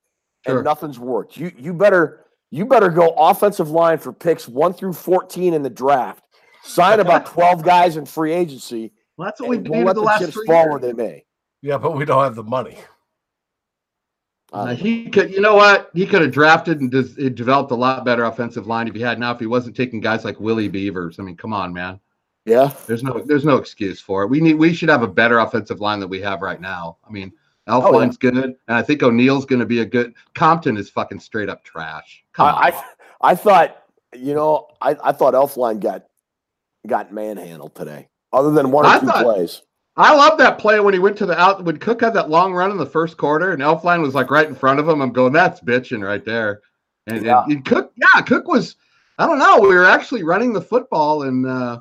Sure. 0.47 0.57
and 0.57 0.65
nothing's 0.65 0.99
worked. 0.99 1.37
You 1.37 1.53
you 1.59 1.73
better 1.75 2.25
you 2.51 2.67
better 2.67 2.89
go 2.89 3.09
offensive 3.11 3.71
line 3.71 3.99
for 3.99 4.12
picks 4.12 4.49
one 4.49 4.73
through 4.73 4.93
fourteen 4.95 5.55
in 5.55 5.62
the 5.62 5.71
draft. 5.71 6.25
Sign 6.62 7.01
about 7.01 7.27
twelve 7.33 7.62
guys 7.65 7.97
in 7.97 8.07
free 8.07 8.33
agency. 8.33 8.93
Well, 9.17 9.27
that's 9.27 9.41
what 9.41 9.51
we 9.51 9.57
and 9.57 9.65
did 9.67 9.73
don't 9.73 9.87
the 9.87 9.95
the 9.95 10.01
last 10.03 10.21
chips 10.21 10.33
three 10.35 10.47
fall 10.47 10.62
years. 10.65 10.71
where 10.71 10.81
they 10.81 10.93
may. 10.93 11.25
yeah, 11.62 11.79
but 11.79 11.97
we 11.97 12.05
don't 12.05 12.23
have 12.23 12.35
the 12.37 12.43
money. 12.45 12.79
Uh, 14.53 14.75
he 14.75 15.09
could, 15.11 15.31
you 15.31 15.41
know 15.41 15.55
what? 15.57 15.91
He 15.95 16.07
could 16.07 16.23
have 16.23 16.31
drafted 16.31 16.81
and 16.81 16.91
des- 16.91 17.31
developed 17.31 17.73
a 17.73 17.75
lot 17.75 18.05
better 18.05 18.25
offensive 18.25 18.67
line 18.67 18.87
if 18.89 18.95
he 18.95 19.01
had 19.01 19.19
now. 19.19 19.33
If 19.33 19.41
he 19.41 19.47
wasn't 19.47 19.77
taking 19.77 20.01
guys 20.01 20.25
like 20.25 20.39
Willie 20.41 20.69
Beavers, 20.69 21.19
I 21.19 21.23
mean, 21.23 21.37
come 21.37 21.53
on, 21.53 21.73
man. 21.73 21.99
yeah, 22.45 22.73
There's 22.87 23.03
no, 23.03 23.21
there's 23.27 23.45
no 23.45 23.57
excuse 23.57 24.01
for 24.01 24.23
it. 24.23 24.29
We 24.29 24.41
need, 24.41 24.55
we 24.55 24.73
should 24.73 24.89
have 24.89 25.03
a 25.03 25.09
better 25.09 25.41
offensive 25.41 25.81
line 25.81 25.99
than 26.01 26.09
we 26.09 26.21
have 26.21 26.43
right 26.43 26.61
now. 26.61 26.99
I 27.07 27.11
mean, 27.11 27.33
Oh, 27.69 27.81
yeah. 27.81 28.07
Elflein's 28.07 28.17
good, 28.17 28.37
and 28.37 28.57
I 28.69 28.81
think 28.81 29.03
O'Neill's 29.03 29.45
going 29.45 29.59
to 29.59 29.67
be 29.67 29.81
a 29.81 29.85
good. 29.85 30.15
Compton 30.37 30.77
is 30.77 30.89
fucking 30.89 31.19
straight 31.19 31.49
up 31.49 31.65
trash. 31.65 32.25
Come 32.33 32.47
on. 32.47 32.55
I, 32.55 32.69
I 32.69 32.85
I 33.33 33.35
thought 33.35 33.83
you 34.15 34.35
know 34.35 34.69
I, 34.81 34.95
I 35.03 35.11
thought 35.11 35.35
Elfline 35.35 35.81
got 35.81 36.05
got 36.87 37.13
manhandled 37.13 37.75
today. 37.75 38.07
Other 38.33 38.53
than 38.53 38.71
one 38.71 38.85
or 38.87 38.89
I 38.91 39.01
two 39.01 39.07
thought- 39.07 39.25
plays. 39.25 39.63
I 39.99 40.15
love 40.15 40.37
that 40.39 40.59
play 40.59 40.79
when 40.81 40.93
he 40.93 41.01
went 41.01 41.17
to 41.19 41.27
the 41.27 41.39
out 41.41 41.65
when 41.65 41.79
Cook 41.79 42.03
had 42.03 42.13
that 42.15 42.29
long 42.29 42.53
run 42.53 42.71
in 42.71 42.77
the 42.77 42.85
first 42.85 43.17
quarter 43.17 43.53
and 43.53 43.63
Elflein 43.63 44.03
was 44.03 44.15
like 44.15 44.31
right 44.31 44.47
in 44.49 44.55
front 44.55 44.79
of 44.79 44.87
him. 44.89 45.01
I'm 45.01 45.13
going, 45.13 45.33
that's 45.33 45.61
bitching 45.61 46.05
right 46.05 46.25
there. 46.25 46.61
And, 47.07 47.17
and- 47.19 47.27
Yeah. 47.27 47.45
and 47.45 47.65
Cook, 47.65 47.93
yeah, 47.97 48.21
Cook 48.23 48.47
was, 48.47 48.77
I 49.19 49.27
don't 49.27 49.39
know, 49.39 49.59
we 49.61 49.75
were 49.75 49.87
actually 49.87 50.23
running 50.23 50.53
the 50.53 50.61
football 50.61 51.23
and 51.23 51.47
uh 51.47 51.79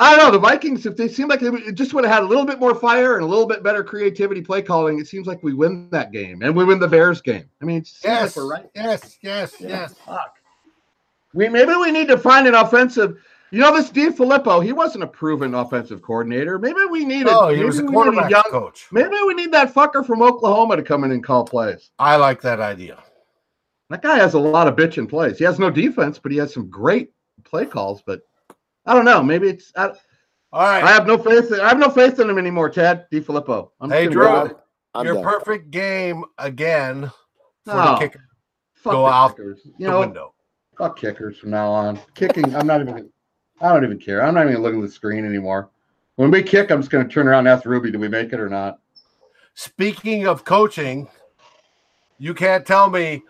I 0.00 0.14
don't 0.14 0.24
know. 0.24 0.30
The 0.30 0.38
Vikings, 0.38 0.86
if 0.86 0.96
they 0.96 1.08
seem 1.08 1.26
like 1.26 1.40
they 1.40 1.50
would- 1.50 1.74
just 1.76 1.92
would 1.92 2.04
have 2.04 2.14
had 2.14 2.22
a 2.22 2.26
little 2.26 2.44
bit 2.44 2.60
more 2.60 2.74
fire 2.74 3.14
and 3.16 3.24
a 3.24 3.26
little 3.26 3.46
bit 3.46 3.62
better 3.64 3.82
creativity 3.82 4.40
play 4.40 4.62
calling, 4.62 5.00
it 5.00 5.08
seems 5.08 5.26
like 5.26 5.42
we 5.42 5.54
win 5.54 5.88
that 5.90 6.12
game 6.12 6.42
and 6.42 6.54
we 6.54 6.64
win 6.64 6.78
the 6.78 6.86
Bears 6.86 7.20
game. 7.20 7.48
I 7.60 7.64
mean, 7.64 7.78
it 7.78 7.86
seems 7.88 8.04
Yes, 8.04 8.36
like 8.36 8.44
we're 8.44 8.50
right. 8.50 8.70
yes, 8.76 9.18
yes, 9.22 9.54
Yeah. 9.60 9.68
yes. 9.68 9.94
Fuck. 10.06 10.34
We 11.34 11.48
maybe 11.48 11.74
we 11.74 11.90
need 11.90 12.08
to 12.08 12.16
find 12.18 12.46
an 12.46 12.54
offensive. 12.54 13.20
You 13.50 13.60
know, 13.60 13.74
this 13.74 13.90
DeFilippo, 13.90 14.62
he 14.62 14.72
wasn't 14.72 15.04
a 15.04 15.06
proven 15.06 15.54
offensive 15.54 16.02
coordinator. 16.02 16.58
Maybe 16.58 16.80
we 16.90 17.04
need 17.04 17.26
a, 17.26 17.30
Oh, 17.30 17.48
he 17.48 17.56
maybe 17.56 17.66
was 17.66 17.78
a 17.78 17.84
we 17.84 18.10
need 18.10 18.30
young, 18.30 18.42
coach. 18.50 18.86
Maybe 18.92 19.16
we 19.26 19.32
need 19.34 19.52
that 19.52 19.72
fucker 19.72 20.04
from 20.04 20.20
Oklahoma 20.22 20.76
to 20.76 20.82
come 20.82 21.04
in 21.04 21.12
and 21.12 21.24
call 21.24 21.44
plays. 21.44 21.90
I 21.98 22.16
like 22.16 22.42
that 22.42 22.60
idea. 22.60 23.02
That 23.88 24.02
guy 24.02 24.16
has 24.18 24.34
a 24.34 24.38
lot 24.38 24.68
of 24.68 24.76
bitching 24.76 25.08
plays. 25.08 25.38
He 25.38 25.44
has 25.44 25.58
no 25.58 25.70
defense, 25.70 26.18
but 26.18 26.30
he 26.30 26.36
has 26.38 26.52
some 26.52 26.68
great 26.68 27.10
play 27.44 27.64
calls. 27.64 28.02
But 28.04 28.20
I 28.84 28.92
don't 28.94 29.06
know. 29.06 29.22
Maybe 29.22 29.48
it's 29.48 29.72
I, 29.74 29.86
All 30.52 30.62
right. 30.62 30.84
I 30.84 30.92
have 30.92 31.06
no 31.06 31.16
faith. 31.16 31.50
I 31.58 31.68
have 31.68 31.78
no 31.78 31.88
faith 31.88 32.20
in 32.20 32.28
him 32.28 32.36
anymore, 32.36 32.68
Ted 32.68 33.06
DeFilippo. 33.10 33.70
I'm 33.80 33.88
Hey, 33.90 34.04
just 34.04 34.16
gonna 34.16 34.28
go 34.42 34.48
Drew. 34.48 34.58
I'm 34.94 35.06
Your 35.06 35.14
done. 35.14 35.24
perfect 35.24 35.70
game 35.70 36.22
again 36.36 37.10
for 37.64 37.74
No, 37.74 37.92
the 37.92 37.96
kicker 37.98 38.20
fuck 38.74 38.92
go 38.92 39.02
the 39.04 39.10
out 39.10 39.28
kickers. 39.36 39.60
You 39.78 39.86
know, 39.86 40.00
window. 40.00 40.34
fuck 40.76 40.98
kickers 40.98 41.38
from 41.38 41.50
now 41.50 41.70
on. 41.70 41.98
Kicking, 42.14 42.54
I'm 42.54 42.66
not 42.66 42.82
even. 42.82 43.10
I 43.60 43.72
don't 43.72 43.84
even 43.84 43.98
care. 43.98 44.22
I'm 44.22 44.34
not 44.34 44.48
even 44.48 44.62
looking 44.62 44.80
at 44.80 44.86
the 44.86 44.92
screen 44.92 45.24
anymore. 45.24 45.70
When 46.16 46.30
we 46.30 46.42
kick, 46.42 46.70
I'm 46.70 46.80
just 46.80 46.90
going 46.90 47.06
to 47.06 47.12
turn 47.12 47.28
around 47.28 47.46
and 47.46 47.48
ask 47.48 47.64
Ruby, 47.64 47.90
"Do 47.90 47.98
we 47.98 48.08
make 48.08 48.32
it 48.32 48.40
or 48.40 48.48
not?" 48.48 48.80
Speaking 49.54 50.26
of 50.26 50.44
coaching, 50.44 51.08
you 52.18 52.34
can't 52.34 52.66
tell 52.66 52.90
me 52.90 53.22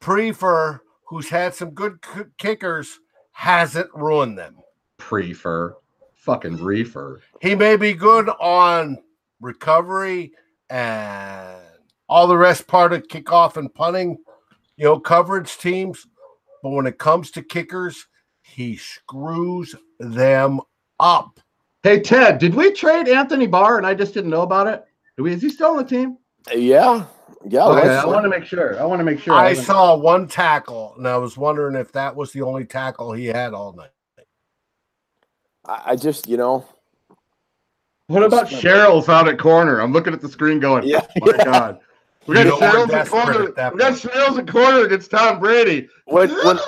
Priefer, 0.00 0.80
who's 1.04 1.28
had 1.28 1.54
some 1.54 1.70
good 1.70 2.00
k- 2.02 2.24
kickers, 2.36 3.00
hasn't 3.32 3.90
ruined 3.94 4.38
them. 4.38 4.56
Priefer, 4.98 5.74
fucking 6.14 6.56
reefer. 6.62 7.20
He 7.40 7.54
may 7.54 7.76
be 7.76 7.92
good 7.94 8.28
on 8.40 8.98
recovery 9.40 10.32
and 10.70 11.56
all 12.08 12.26
the 12.26 12.36
rest 12.36 12.66
part 12.66 12.92
of 12.92 13.06
kickoff 13.08 13.56
and 13.56 13.72
punting, 13.72 14.18
you 14.76 14.84
know, 14.84 14.98
coverage 14.98 15.56
teams. 15.58 16.06
But 16.62 16.70
when 16.70 16.86
it 16.86 16.98
comes 16.98 17.30
to 17.32 17.42
kickers, 17.42 18.06
he 18.48 18.76
screws 18.76 19.74
them 20.00 20.60
up. 20.98 21.38
Hey 21.82 22.00
Ted, 22.00 22.38
did 22.38 22.54
we 22.54 22.72
trade 22.72 23.08
Anthony 23.08 23.46
Barr 23.46 23.78
and 23.78 23.86
I 23.86 23.94
just 23.94 24.14
didn't 24.14 24.30
know 24.30 24.42
about 24.42 24.66
it? 24.66 24.84
Do 25.16 25.22
we? 25.24 25.32
Is 25.32 25.42
he 25.42 25.48
still 25.50 25.70
on 25.70 25.76
the 25.76 25.84
team? 25.84 26.18
Yeah, 26.54 27.04
yeah. 27.46 27.64
Okay, 27.66 27.88
I 27.88 28.04
want 28.04 28.24
to 28.24 28.28
make 28.28 28.44
sure. 28.44 28.80
I 28.80 28.84
want 28.84 29.00
to 29.00 29.04
make 29.04 29.20
sure. 29.20 29.34
I 29.34 29.50
haven't- 29.50 29.64
saw 29.64 29.96
one 29.96 30.26
tackle, 30.28 30.94
and 30.96 31.06
I 31.06 31.16
was 31.18 31.36
wondering 31.36 31.76
if 31.76 31.92
that 31.92 32.14
was 32.16 32.32
the 32.32 32.42
only 32.42 32.64
tackle 32.64 33.12
he 33.12 33.26
had 33.26 33.54
all 33.54 33.72
night. 33.74 33.90
I, 35.64 35.82
I 35.92 35.96
just 35.96 36.28
you 36.28 36.36
know. 36.36 36.64
What 38.06 38.22
about 38.22 38.48
Sherels 38.48 39.08
out 39.10 39.28
at 39.28 39.38
corner? 39.38 39.80
I'm 39.80 39.92
looking 39.92 40.14
at 40.14 40.22
the 40.22 40.28
screen 40.30 40.60
going, 40.60 40.84
Yeah, 40.86 41.06
oh 41.22 41.36
my 41.36 41.44
God. 41.44 41.78
We 42.26 42.34
got 42.34 42.44
You 42.44 42.50
know, 42.50 42.58
we're 42.58 42.86
Sherels 42.86 42.92
at 42.94 43.08
corner. 43.08 43.58
at 43.58 43.72
We 43.74 43.78
got. 43.78 43.92
Sherels 43.94 44.38
at 44.38 44.48
corner 44.50 44.80
against 44.86 45.10
Tom 45.10 45.38
Brady. 45.40 45.88
When 46.06 46.30
when 46.44 46.58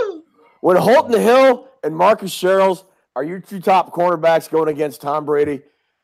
when 0.60 0.76
Holton 0.76 1.18
Hill 1.18 1.69
and 1.84 1.96
Marcus 1.96 2.32
Sherels 2.34 2.84
are 3.16 3.24
your 3.24 3.40
two 3.40 3.60
top 3.60 3.92
cornerbacks 3.92 4.48
going 4.50 4.68
against 4.68 5.00
Tom 5.00 5.24
Brady, 5.24 5.62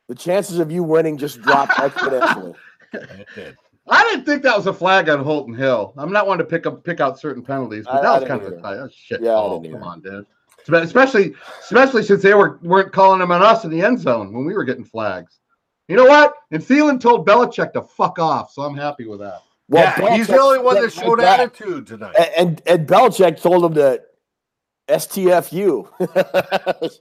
the 0.09 0.15
chances 0.15 0.59
of 0.59 0.71
you 0.71 0.83
winning 0.83 1.17
just 1.19 1.41
drop 1.43 1.69
exponentially. 1.71 2.55
I 3.89 4.03
didn't 4.05 4.25
think 4.25 4.43
that 4.43 4.57
was 4.57 4.67
a 4.67 4.73
flag 4.73 5.09
on 5.09 5.23
Holton 5.23 5.55
Hill. 5.55 5.93
I'm 5.97 6.12
not 6.12 6.27
one 6.27 6.39
to 6.39 6.45
pick 6.45 6.67
up 6.67 6.83
pick 6.83 7.01
out 7.01 7.19
certain 7.21 7.43
penalties, 7.43 7.85
but 7.85 7.97
I- 7.97 8.03
that 8.03 8.07
I 8.07 8.12
was 8.15 8.21
didn't 8.25 8.29
kind 8.41 8.43
of 8.43 8.47
a 8.47 8.57
either. 8.69 8.77
that 8.77 8.83
was 8.83 8.93
a 8.93 8.95
shit 8.97 9.21
Yeah, 9.23 9.31
I 9.31 9.35
oh, 9.35 9.37
call. 9.49 9.62
Come 9.62 9.67
either. 9.75 9.83
on, 9.85 10.01
dude. 10.01 10.27
Especially 10.69 11.33
especially 11.61 12.03
since 12.03 12.23
they 12.23 12.35
were 12.35 12.59
weren't 12.62 12.93
calling 12.93 13.21
them 13.21 13.31
on 13.31 13.41
us 13.43 13.62
in 13.65 13.71
the 13.71 13.81
end 13.83 14.01
zone 14.01 14.33
when 14.33 14.45
we 14.45 14.53
were 14.55 14.65
getting 14.65 14.85
flags. 14.85 15.39
You 15.87 15.95
know 15.95 16.07
what? 16.07 16.35
And 16.51 16.61
Thielen 16.61 17.01
told 17.01 17.25
Belichick 17.29 17.73
to 17.75 17.83
fuck 17.83 18.19
off, 18.19 18.51
so 18.53 18.62
I'm 18.62 18.77
happy 18.77 19.07
with 19.07 19.21
that. 19.21 19.43
yeah, 19.69 20.17
he's 20.17 20.27
the 20.27 20.41
only 20.41 20.59
one 20.59 20.75
that 20.83 20.93
showed 20.93 21.21
that. 21.21 21.39
attitude 21.39 21.87
tonight. 21.87 22.17
And, 22.19 22.61
and 22.67 22.81
and 22.81 22.89
Belichick 22.89 23.41
told 23.41 23.65
him 23.65 23.75
to 23.75 24.03
STFU. 24.88 25.88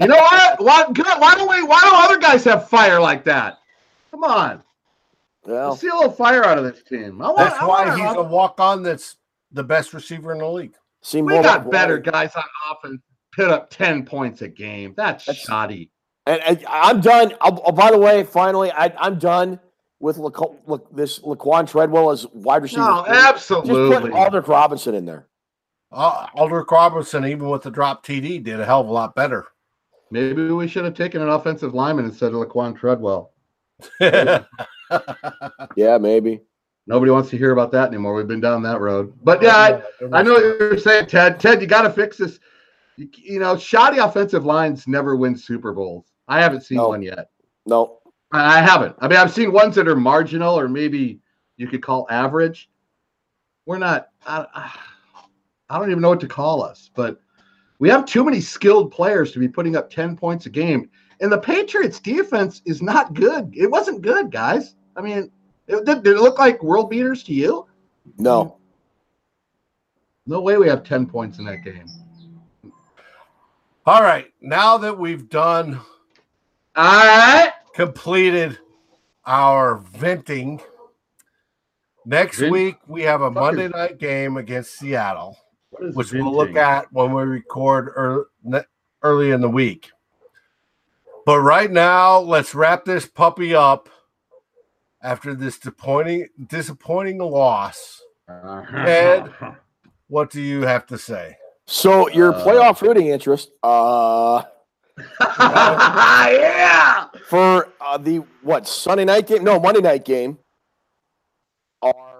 You 0.00 0.08
know 0.08 0.16
what? 0.16 0.60
Why, 0.60 0.86
good. 0.92 1.06
Why 1.06 1.34
don't 1.36 1.48
we? 1.48 1.62
Why 1.62 1.78
don't 1.82 2.04
other 2.04 2.18
guys 2.18 2.42
have 2.44 2.68
fire 2.68 3.00
like 3.00 3.22
that? 3.24 3.58
Come 4.10 4.24
on, 4.24 4.60
well, 5.44 5.68
let's 5.68 5.80
see 5.80 5.86
a 5.86 5.94
little 5.94 6.10
fire 6.10 6.44
out 6.44 6.58
of 6.58 6.64
this 6.64 6.82
team. 6.82 7.22
I 7.22 7.26
want, 7.26 7.36
That's 7.38 7.54
I 7.60 7.64
why 7.64 7.86
want- 7.86 8.00
he's 8.00 8.16
a 8.16 8.22
walk 8.24 8.58
on 8.58 8.82
that's 8.82 9.16
the 9.52 9.62
best 9.62 9.94
receiver 9.94 10.32
in 10.32 10.38
the 10.38 10.48
league. 10.48 10.74
see 11.02 11.22
we 11.22 11.34
more 11.34 11.42
got 11.44 11.62
like 11.62 11.70
better 11.70 11.92
Wally. 11.94 12.02
guys 12.10 12.32
on 12.34 12.42
offense. 12.72 13.00
Put 13.36 13.48
up 13.50 13.70
ten 13.70 14.04
points 14.04 14.42
a 14.42 14.48
game. 14.48 14.94
That's, 14.96 15.26
That's- 15.26 15.44
shoddy. 15.44 15.90
And, 16.26 16.42
and 16.42 16.64
I'm 16.68 17.00
done. 17.00 17.34
Oh, 17.40 17.62
oh, 17.66 17.70
by 17.72 17.92
the 17.92 17.98
way, 17.98 18.24
finally, 18.24 18.72
I, 18.72 18.92
I'm 18.98 19.16
done 19.20 19.60
with 20.00 20.18
Laco- 20.18 20.56
La- 20.66 20.78
this 20.92 21.20
Laquan 21.20 21.70
Treadwell 21.70 22.10
as 22.10 22.26
wide 22.32 22.62
receiver. 22.64 22.80
No, 22.82 23.04
three. 23.04 23.14
Just 23.14 23.48
put 23.48 24.10
Aldrick 24.12 24.48
Robinson 24.48 24.96
in 24.96 25.04
there. 25.04 25.28
Uh, 25.96 26.26
Aldrick 26.36 26.70
Robertson, 26.70 27.24
even 27.24 27.48
with 27.48 27.62
the 27.62 27.70
drop 27.70 28.04
TD, 28.04 28.44
did 28.44 28.60
a 28.60 28.66
hell 28.66 28.82
of 28.82 28.88
a 28.88 28.92
lot 28.92 29.14
better. 29.14 29.46
Maybe 30.10 30.50
we 30.50 30.68
should 30.68 30.84
have 30.84 30.92
taken 30.94 31.22
an 31.22 31.30
offensive 31.30 31.72
lineman 31.72 32.04
instead 32.04 32.32
of 32.34 32.46
Laquan 32.46 32.76
Treadwell. 32.76 33.32
Yeah, 35.76 35.98
maybe. 35.98 36.40
Nobody 36.86 37.10
wants 37.10 37.30
to 37.30 37.36
hear 37.38 37.50
about 37.50 37.72
that 37.72 37.88
anymore. 37.88 38.14
We've 38.14 38.28
been 38.28 38.40
down 38.40 38.62
that 38.62 38.80
road. 38.80 39.12
But 39.24 39.42
yeah, 39.42 39.56
I, 39.56 39.82
I 40.12 40.22
know 40.22 40.32
what 40.34 40.42
you're 40.42 40.78
saying, 40.78 41.06
Ted. 41.06 41.40
Ted, 41.40 41.60
you 41.60 41.66
got 41.66 41.82
to 41.82 41.90
fix 41.90 42.16
this. 42.18 42.38
You, 42.96 43.08
you 43.16 43.40
know, 43.40 43.56
shoddy 43.56 43.98
offensive 43.98 44.44
lines 44.44 44.86
never 44.86 45.16
win 45.16 45.36
Super 45.36 45.72
Bowls. 45.72 46.06
I 46.28 46.40
haven't 46.40 46.60
seen 46.62 46.76
No. 46.76 46.88
one 46.90 47.02
yet. 47.02 47.30
No. 47.66 47.98
I 48.32 48.58
I 48.58 48.62
haven't. 48.62 48.94
I 49.00 49.08
mean, 49.08 49.18
I've 49.18 49.32
seen 49.32 49.50
ones 49.52 49.74
that 49.74 49.88
are 49.88 49.96
marginal 49.96 50.58
or 50.58 50.68
maybe 50.68 51.20
you 51.56 51.66
could 51.66 51.82
call 51.82 52.06
average. 52.10 52.70
We're 53.66 53.78
not. 53.78 54.08
I, 54.26 54.46
I- 54.54 54.78
I 55.68 55.78
don't 55.78 55.90
even 55.90 56.02
know 56.02 56.10
what 56.10 56.20
to 56.20 56.28
call 56.28 56.62
us, 56.62 56.90
but 56.94 57.20
we 57.78 57.88
have 57.88 58.06
too 58.06 58.24
many 58.24 58.40
skilled 58.40 58.90
players 58.92 59.32
to 59.32 59.38
be 59.38 59.48
putting 59.48 59.76
up 59.76 59.90
10 59.90 60.16
points 60.16 60.46
a 60.46 60.50
game. 60.50 60.88
And 61.20 61.30
the 61.32 61.38
Patriots 61.38 61.98
defense 61.98 62.62
is 62.64 62.82
not 62.82 63.14
good. 63.14 63.50
It 63.54 63.70
wasn't 63.70 64.02
good, 64.02 64.30
guys. 64.30 64.74
I 64.96 65.00
mean, 65.00 65.30
it, 65.66 65.84
did, 65.84 66.02
did 66.02 66.16
it 66.16 66.20
look 66.20 66.38
like 66.38 66.62
world 66.62 66.90
beaters 66.90 67.22
to 67.24 67.34
you? 67.34 67.66
No. 68.18 68.58
No 70.26 70.40
way 70.40 70.56
we 70.56 70.68
have 70.68 70.84
10 70.84 71.06
points 71.06 71.38
in 71.38 71.44
that 71.46 71.64
game. 71.64 71.86
All 73.86 74.02
right. 74.02 74.26
Now 74.40 74.78
that 74.78 74.96
we've 74.96 75.28
done, 75.28 75.80
All 76.74 76.84
right. 76.84 77.52
completed 77.74 78.58
our 79.24 79.76
venting, 79.76 80.60
next 82.04 82.38
Vent- 82.38 82.52
week 82.52 82.76
we 82.86 83.02
have 83.02 83.22
a 83.22 83.30
Monday 83.30 83.68
night 83.68 83.98
game 83.98 84.36
against 84.36 84.78
Seattle. 84.78 85.36
What 85.78 85.88
is 85.88 85.94
which 85.96 86.12
we'll 86.12 86.34
look 86.34 86.56
at 86.56 86.92
when 86.92 87.12
we 87.12 87.22
record 87.22 87.92
early, 87.94 88.24
early 89.02 89.30
in 89.30 89.40
the 89.40 89.48
week. 89.48 89.90
But 91.24 91.40
right 91.40 91.70
now, 91.70 92.18
let's 92.18 92.54
wrap 92.54 92.84
this 92.84 93.06
puppy 93.06 93.54
up 93.54 93.88
after 95.02 95.34
this 95.34 95.56
disappointing 95.58 96.28
disappointing 96.46 97.18
loss. 97.18 98.02
Ed. 98.28 99.30
What 100.08 100.30
do 100.30 100.40
you 100.40 100.62
have 100.62 100.86
to 100.86 100.98
say? 100.98 101.36
So 101.66 102.08
your 102.10 102.32
Uh, 102.32 102.44
playoff 102.44 102.80
rooting 102.80 103.08
interest, 103.08 103.50
uh, 103.62 104.42
yeah. 105.20 107.06
for 107.28 107.68
uh, 107.80 107.98
the 107.98 108.18
what 108.42 108.68
Sunday 108.68 109.04
night 109.04 109.26
game? 109.26 109.42
No, 109.44 109.58
Monday 109.58 109.80
night 109.80 110.04
game. 110.04 110.38
Are 111.82 112.15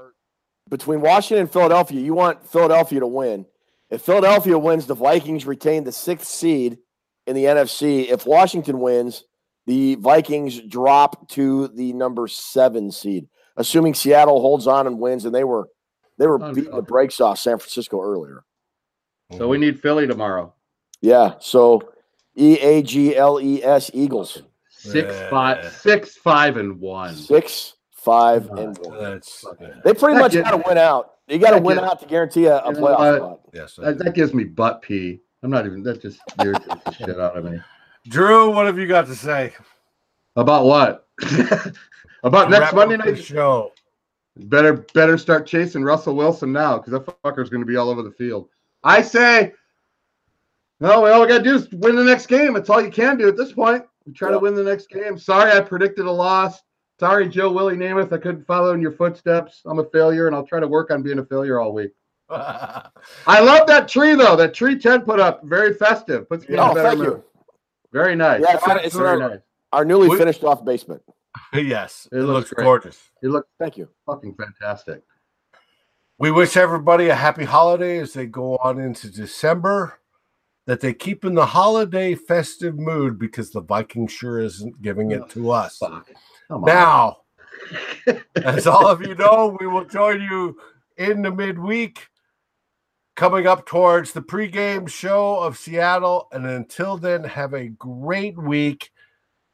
between 0.68 1.00
Washington 1.00 1.42
and 1.42 1.52
Philadelphia. 1.52 2.00
You 2.00 2.14
want 2.14 2.48
Philadelphia 2.48 3.00
to 3.00 3.07
win. 3.07 3.46
If 3.90 4.02
Philadelphia 4.02 4.59
wins, 4.59 4.87
the 4.87 4.94
Vikings 4.94 5.46
retain 5.46 5.85
the 5.85 5.92
sixth 5.92 6.29
seed 6.29 6.79
in 7.26 7.37
the 7.37 7.44
NFC. 7.44 8.11
If 8.11 8.26
Washington 8.26 8.81
wins, 8.81 9.24
the 9.66 9.96
Vikings 9.96 10.61
drop 10.61 11.29
to 11.31 11.68
the 11.68 11.92
number 11.92 12.29
seven 12.29 12.90
seed. 12.90 13.29
Assuming 13.57 13.94
Seattle 13.94 14.40
holds 14.40 14.66
on 14.66 14.87
and 14.87 14.98
wins, 14.98 15.24
and 15.24 15.35
they 15.35 15.44
were 15.44 15.68
they 16.18 16.26
were 16.26 16.38
beating 16.52 16.74
the 16.74 16.83
brakes 16.83 17.20
off 17.20 17.38
San 17.38 17.59
Francisco 17.59 18.00
earlier. 18.00 18.44
So 19.37 19.48
we 19.48 19.59
need 19.59 19.81
Philly 19.81 20.07
tomorrow. 20.07 20.55
Yeah. 21.00 21.35
So 21.40 21.92
E 22.37 22.59
A 22.61 22.83
G 22.83 23.16
L 23.16 23.40
E 23.40 23.62
S 23.62 23.90
Eagles 23.94 24.42
Six 24.79 25.14
five, 25.31 25.72
six 25.72 26.16
five 26.16 26.57
and 26.57 26.79
one. 26.79 27.14
six 27.14 27.74
five 28.07 28.49
and 28.51 28.79
one. 28.79 29.03
That's 29.03 29.45
They 29.85 29.92
pretty 29.92 30.14
Heck 30.14 30.23
much 30.23 30.33
got 30.33 30.53
to 30.53 30.62
win 30.64 30.79
out. 30.79 31.14
You 31.27 31.38
got 31.40 31.51
to 31.51 31.61
win 31.61 31.77
yeah. 31.77 31.87
out 31.87 32.01
to 32.01 32.07
guarantee 32.07 32.47
a, 32.47 32.59
a 32.59 32.73
playoff 32.73 32.99
what? 32.99 33.16
spot. 33.16 33.40
yes. 33.53 33.75
That, 33.77 33.99
that 33.99 34.14
gives 34.14 34.33
me 34.33 34.45
butt 34.45 34.81
pee. 34.81 35.21
I'm 35.42 35.51
not 35.51 35.66
even. 35.66 35.83
That 35.83 36.01
just 36.01 36.21
irritates 36.40 36.85
the 36.85 36.92
shit 36.99 37.21
out 37.21 37.37
of 37.37 37.45
me. 37.45 37.59
Drew, 38.09 38.51
what 38.53 38.66
have 38.66 38.79
you 38.79 38.87
got 38.87 39.07
to 39.09 39.14
say? 39.16 39.53
About 40.37 40.64
what? 40.64 41.09
About 42.23 42.49
next 42.49 42.73
Wrap 42.73 42.75
Monday 42.75 42.97
night. 42.97 43.19
show. 43.19 43.73
Better, 44.37 44.75
better 44.95 45.19
start 45.19 45.47
chasing 45.47 45.83
Russell 45.83 46.14
Wilson 46.14 46.53
now 46.53 46.79
because 46.79 46.92
that 46.92 47.07
fucker's 47.23 47.51
going 47.51 47.62
to 47.62 47.66
be 47.66 47.77
all 47.77 47.88
over 47.88 48.03
the 48.03 48.11
field. 48.11 48.49
I 48.85 49.03
say, 49.03 49.53
no, 50.79 51.03
we 51.03 51.11
all 51.11 51.23
we 51.23 51.27
got 51.27 51.38
to 51.38 51.45
do 51.45 51.57
is 51.57 51.69
win 51.73 51.97
the 51.97 52.05
next 52.05 52.27
game. 52.27 52.53
That's 52.53 52.71
all 52.71 52.83
you 52.83 52.90
can 52.90 53.16
do 53.16 53.27
at 53.27 53.37
this 53.37 53.53
point. 53.53 53.85
We 54.07 54.12
try 54.12 54.31
to 54.31 54.38
win 54.38 54.55
the 54.55 54.62
next 54.62 54.90
game. 54.90 55.19
Sorry, 55.19 55.51
I 55.51 55.61
predicted 55.61 56.07
a 56.07 56.11
loss. 56.11 56.62
Sorry, 56.98 57.28
Joe 57.28 57.52
Willie 57.52 57.76
Namath. 57.76 58.12
I 58.12 58.18
couldn't 58.18 58.46
follow 58.46 58.72
in 58.72 58.80
your 58.80 58.92
footsteps. 58.92 59.61
I'm 59.66 59.78
a 59.78 59.85
failure, 59.85 60.26
and 60.26 60.35
I'll 60.37 60.46
try 60.46 60.61
to 60.61 60.68
work 60.68 60.90
on 60.90 61.02
being 61.02 61.18
a 61.18 61.24
failure 61.24 61.61
all 61.61 61.72
week. 61.74 61.90
I 62.30 62.90
love 63.40 63.66
that 63.68 63.87
tree 63.88 64.14
though. 64.14 64.35
That 64.35 64.54
tree 64.54 64.78
Ted 64.78 65.04
put 65.04 65.20
up, 65.20 65.42
very 65.44 65.74
festive. 65.74 66.28
Puts 66.28 66.48
me 66.48 66.54
in 66.54 66.61
a 66.61 66.70
Oh, 66.70 66.74
better 66.74 66.88
thank 66.88 66.98
mood. 66.98 67.09
you. 67.09 67.24
Very 67.92 68.16
nice. 68.16 68.40
Yeah, 68.42 68.54
it's 68.56 68.87
it's 68.87 68.94
very 68.96 69.20
our- 69.22 69.28
nice. 69.28 69.40
Our 69.72 69.85
newly 69.85 70.09
We- 70.09 70.16
finished 70.18 70.42
off 70.42 70.64
basement. 70.64 71.02
yes, 71.52 72.09
It 72.11 72.18
it, 72.18 72.22
looks 72.22 72.50
looks, 72.50 72.62
gorgeous. 72.62 73.11
You 73.22 73.30
look 73.30 73.46
Thank 73.59 73.76
you. 73.76 73.88
fucking 74.06 74.35
fantastic. 74.37 75.02
We 76.18 76.30
wish 76.30 76.56
everybody 76.56 77.09
a 77.09 77.14
happy 77.14 77.44
holiday 77.44 77.98
as 77.98 78.14
they 78.14 78.26
go 78.26 78.56
on 78.56 78.80
into 78.80 79.11
December. 79.11 79.98
That 80.66 80.80
they 80.80 80.94
keep 80.94 81.24
in 81.24 81.35
the 81.35 81.46
holiday 81.46 82.16
festive 82.16 82.76
mood 82.76 83.20
because 83.20 83.52
the 83.52 83.61
Viking 83.61 84.09
sure 84.09 84.40
isn't 84.40 84.82
giving 84.82 85.12
it 85.12 85.28
to 85.30 85.52
us. 85.52 85.78
Fuck. 85.78 86.09
Come 86.48 86.64
on. 86.64 86.66
Now, 86.66 87.16
as 88.37 88.66
all 88.66 88.87
of 88.87 89.02
you 89.02 89.14
know, 89.14 89.56
we 89.61 89.66
will 89.66 89.85
join 89.85 90.20
you 90.20 90.56
in 90.96 91.22
the 91.22 91.30
midweek 91.30 92.09
coming 93.16 93.46
up 93.46 93.66
towards 93.66 94.12
the 94.12 94.22
pregame 94.22 94.88
show 94.88 95.38
of 95.40 95.59
Seattle. 95.59 96.28
And 96.32 96.46
until 96.46 96.96
then, 96.98 97.24
have 97.24 97.54
a 97.54 97.68
great 97.68 98.37
week. 98.38 98.90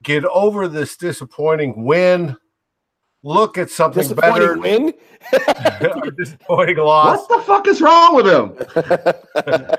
Get 0.03 0.25
over 0.25 0.69
this 0.69 0.97
disappointing 0.97 1.85
win. 1.85 2.37
Look 3.23 3.57
at 3.57 3.71
something 3.71 4.15
better. 4.15 4.59
Win. 4.59 4.93
disappointing 6.19 6.77
loss. 6.79 7.21
what 7.29 7.39
the 7.39 7.45
fuck 7.47 7.69
is 7.69 7.81
wrong 7.81 8.17
with 8.17 8.27
him? 8.27 8.53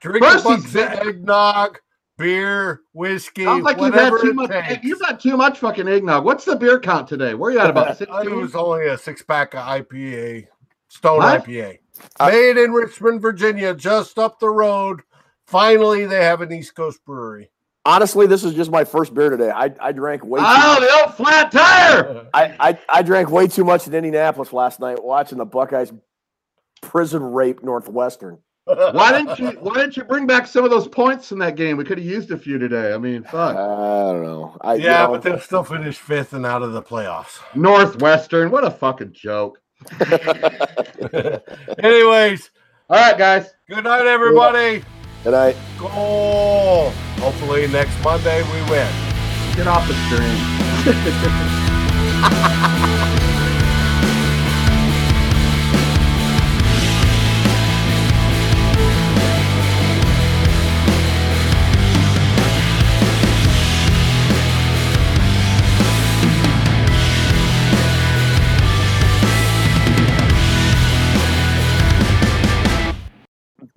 Drink 0.00 0.24
First 0.24 0.46
a 0.46 0.48
he 0.48 0.54
of 0.54 0.66
said- 0.66 1.06
eggnog, 1.06 1.78
beer, 2.18 2.80
whiskey, 2.92 3.44
Sounds 3.44 3.64
like 3.64 3.78
you've 3.78 3.94
had 3.94 4.10
too 4.20 4.32
much. 4.34 4.50
takes. 4.50 4.84
You've 4.84 5.00
had 5.06 5.20
too 5.20 5.36
much 5.36 5.58
fucking 5.58 5.86
eggnog. 5.88 6.24
What's 6.24 6.44
the 6.44 6.56
beer 6.56 6.78
count 6.80 7.08
today? 7.08 7.34
Where 7.34 7.50
are 7.50 7.52
you 7.52 7.58
at? 7.60 7.70
About 7.70 8.00
Uh, 8.10 8.18
It 8.20 8.30
was 8.30 8.54
only 8.54 8.86
a 8.86 8.96
six 8.98 9.22
pack 9.22 9.54
of 9.54 9.60
IPA, 9.60 10.46
Stone 10.88 11.18
What? 11.18 11.44
IPA, 11.44 11.78
Uh, 12.20 12.28
made 12.28 12.56
in 12.56 12.72
Richmond, 12.72 13.20
Virginia, 13.20 13.74
just 13.74 14.18
up 14.18 14.38
the 14.40 14.48
road. 14.50 15.02
Finally, 15.46 16.06
they 16.06 16.24
have 16.24 16.40
an 16.40 16.52
East 16.52 16.74
Coast 16.74 17.04
brewery. 17.04 17.50
Honestly, 17.84 18.26
this 18.26 18.42
is 18.42 18.52
just 18.54 18.70
my 18.72 18.82
first 18.82 19.14
beer 19.14 19.30
today. 19.30 19.48
I, 19.50 19.72
I 19.80 19.92
drank 19.92 20.24
way 20.24 20.40
too 20.40 20.46
Oh, 20.48 20.80
much. 20.80 20.88
the 20.88 21.02
old 21.04 21.14
flat 21.14 21.52
tire. 21.52 22.26
I, 22.34 22.56
I, 22.58 22.78
I 22.88 23.02
drank 23.02 23.30
way 23.30 23.46
too 23.46 23.62
much 23.62 23.86
in 23.86 23.94
Indianapolis 23.94 24.52
last 24.52 24.80
night 24.80 25.04
watching 25.04 25.38
the 25.38 25.44
Buckeyes 25.44 25.92
prison 26.82 27.22
rape 27.22 27.62
Northwestern. 27.62 28.38
Why 28.66 29.12
didn't 29.12 29.38
you? 29.38 29.50
Why 29.60 29.74
didn't 29.74 29.96
you 29.96 30.02
bring 30.02 30.26
back 30.26 30.48
some 30.48 30.64
of 30.64 30.70
those 30.72 30.88
points 30.88 31.28
from 31.28 31.38
that 31.38 31.54
game? 31.54 31.76
We 31.76 31.84
could 31.84 31.98
have 31.98 32.06
used 32.06 32.32
a 32.32 32.36
few 32.36 32.58
today. 32.58 32.92
I 32.92 32.98
mean, 32.98 33.22
fuck. 33.22 33.54
I 33.54 33.58
don't 34.12 34.24
know. 34.24 34.56
I, 34.60 34.74
you 34.74 34.82
yeah, 34.84 35.04
know, 35.04 35.12
but 35.12 35.22
they'll 35.22 35.38
still 35.38 35.62
finish 35.62 35.98
fifth 35.98 36.32
and 36.32 36.44
out 36.44 36.62
of 36.62 36.72
the 36.72 36.82
playoffs. 36.82 37.38
Northwestern. 37.54 38.50
What 38.50 38.64
a 38.64 38.70
fucking 38.72 39.12
joke. 39.12 39.60
Anyways, 41.78 42.50
All 42.90 42.96
right, 42.96 43.16
guys. 43.16 43.54
good 43.68 43.84
night, 43.84 44.06
everybody. 44.06 44.82
and 45.24 45.36
I, 45.36 45.54
Goal. 45.78 46.90
Hopefully, 47.20 47.68
next 47.68 48.02
Monday 48.02 48.42
we 48.42 48.60
win. 48.70 48.88
Get 49.54 49.68
off 49.68 49.86
the 49.86 49.94
stream. 50.06 50.36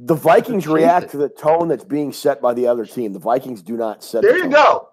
the 0.09 0.15
Vikings 0.15 0.67
react 0.67 1.05
it. 1.05 1.11
to 1.11 1.17
the 1.17 1.29
tone 1.29 1.67
that's 1.67 1.83
being 1.83 2.11
set 2.11 2.41
by 2.41 2.55
the 2.55 2.65
other 2.65 2.83
team. 2.83 3.13
The 3.13 3.19
Vikings 3.19 3.61
do 3.61 3.77
not 3.77 4.03
set. 4.03 4.23
There 4.23 4.31
the 4.31 4.37
you 4.37 4.43
tone. 4.45 4.51
go. 4.51 4.89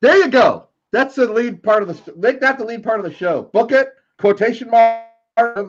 There 0.00 0.16
you 0.16 0.28
go. 0.28 0.68
That's 0.92 1.16
the 1.16 1.26
lead 1.26 1.60
part 1.60 1.82
of 1.82 1.88
the. 1.88 2.14
Make 2.16 2.40
that 2.40 2.56
the 2.56 2.64
lead 2.64 2.84
part 2.84 3.00
of 3.00 3.04
the 3.04 3.12
show. 3.12 3.50
Book 3.52 3.72
it. 3.72 3.88
Quotation 4.18 4.70
mark. 4.70 5.02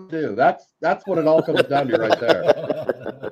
Do 0.10 0.36
that's 0.36 0.66
that's 0.82 1.06
what 1.08 1.18
it 1.18 1.26
all 1.26 1.42
comes 1.42 1.64
down 1.64 1.88
to 1.88 1.98
right 1.98 2.20
there. 2.20 3.32